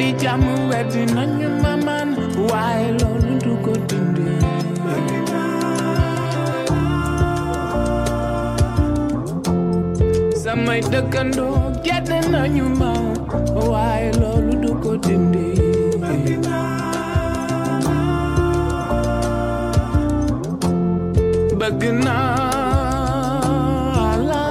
[0.00, 2.08] Di jàmm weddi nañu ma man
[2.50, 3.32] waaye loolu
[3.64, 4.28] ko dindi
[10.42, 12.92] samay dëkkandoo gedd nañu ma
[13.70, 15.46] waaye loolu du ko dindi
[21.60, 22.30] bëgg naa
[24.28, 24.42] la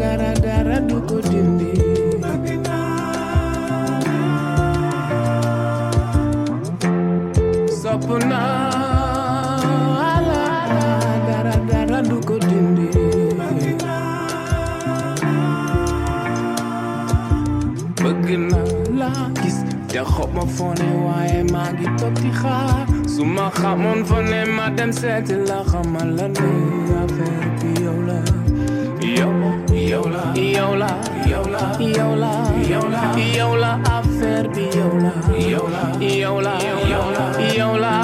[0.00, 0.76] dara dara
[1.30, 1.53] dindi
[19.94, 26.38] יכול מפונה וואי מה גיטו פתיחה סומך המון פונה מה דם סטי לך המלאני
[27.02, 28.20] עבד יולה
[29.00, 30.88] יולה יולה יולה
[31.26, 38.03] יולה יולה יולה עפר ביולה יולה יולה יולה יולה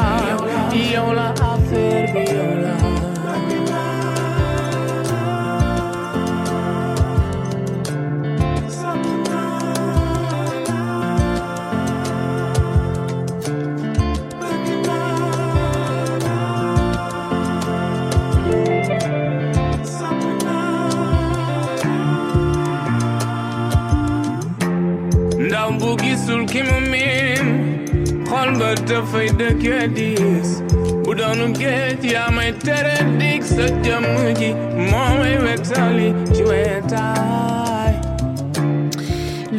[26.50, 27.46] ki mu miin
[28.28, 30.50] xol ba dafay dëkke diis
[31.04, 32.02] bu doonu géej
[32.36, 32.96] may tere
[33.54, 34.06] sa jëmm
[34.38, 34.50] ji
[34.90, 35.36] moo may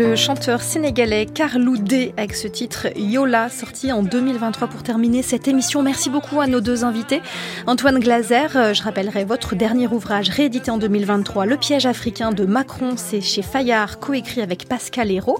[0.03, 5.47] Le chanteur sénégalais Carlou D avec ce titre Yola sorti en 2023 pour terminer cette
[5.47, 5.83] émission.
[5.83, 7.21] Merci beaucoup à nos deux invités.
[7.67, 12.45] Antoine Glaser, euh, je rappellerai votre dernier ouvrage réédité en 2023, Le piège africain de
[12.45, 15.39] Macron, c'est chez Fayard, coécrit avec Pascal Hérault.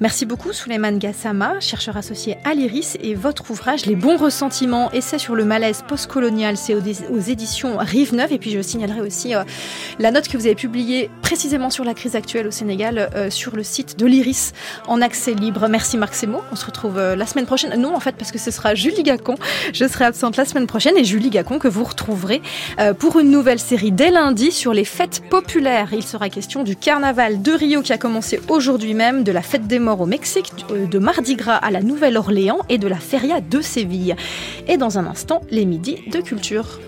[0.00, 5.18] Merci beaucoup Souleymane Gassama, chercheur associé à l'IRIS et votre ouvrage Les bons ressentiments, essai
[5.18, 9.44] sur le malaise postcolonial, c'est aux, éditions Rive Neuve et puis je signalerai aussi euh,
[9.98, 13.56] la note que vous avez publiée précisément sur la crise actuelle au Sénégal euh, sur
[13.56, 14.52] le site fête de l'Iris
[14.88, 15.68] en accès libre.
[15.68, 16.40] Merci Marc Semo.
[16.50, 17.80] On se retrouve euh, la semaine prochaine.
[17.80, 19.36] Non, en fait, parce que ce sera Julie Gacon.
[19.72, 22.42] Je serai absente la semaine prochaine et Julie Gacon que vous retrouverez
[22.80, 25.90] euh, pour une nouvelle série dès lundi sur les fêtes populaires.
[25.92, 29.68] Il sera question du carnaval de Rio qui a commencé aujourd'hui même, de la fête
[29.68, 33.40] des morts au Mexique, euh, de Mardi Gras à la Nouvelle-Orléans et de la feria
[33.40, 34.16] de Séville.
[34.66, 36.80] Et dans un instant, les midis de culture.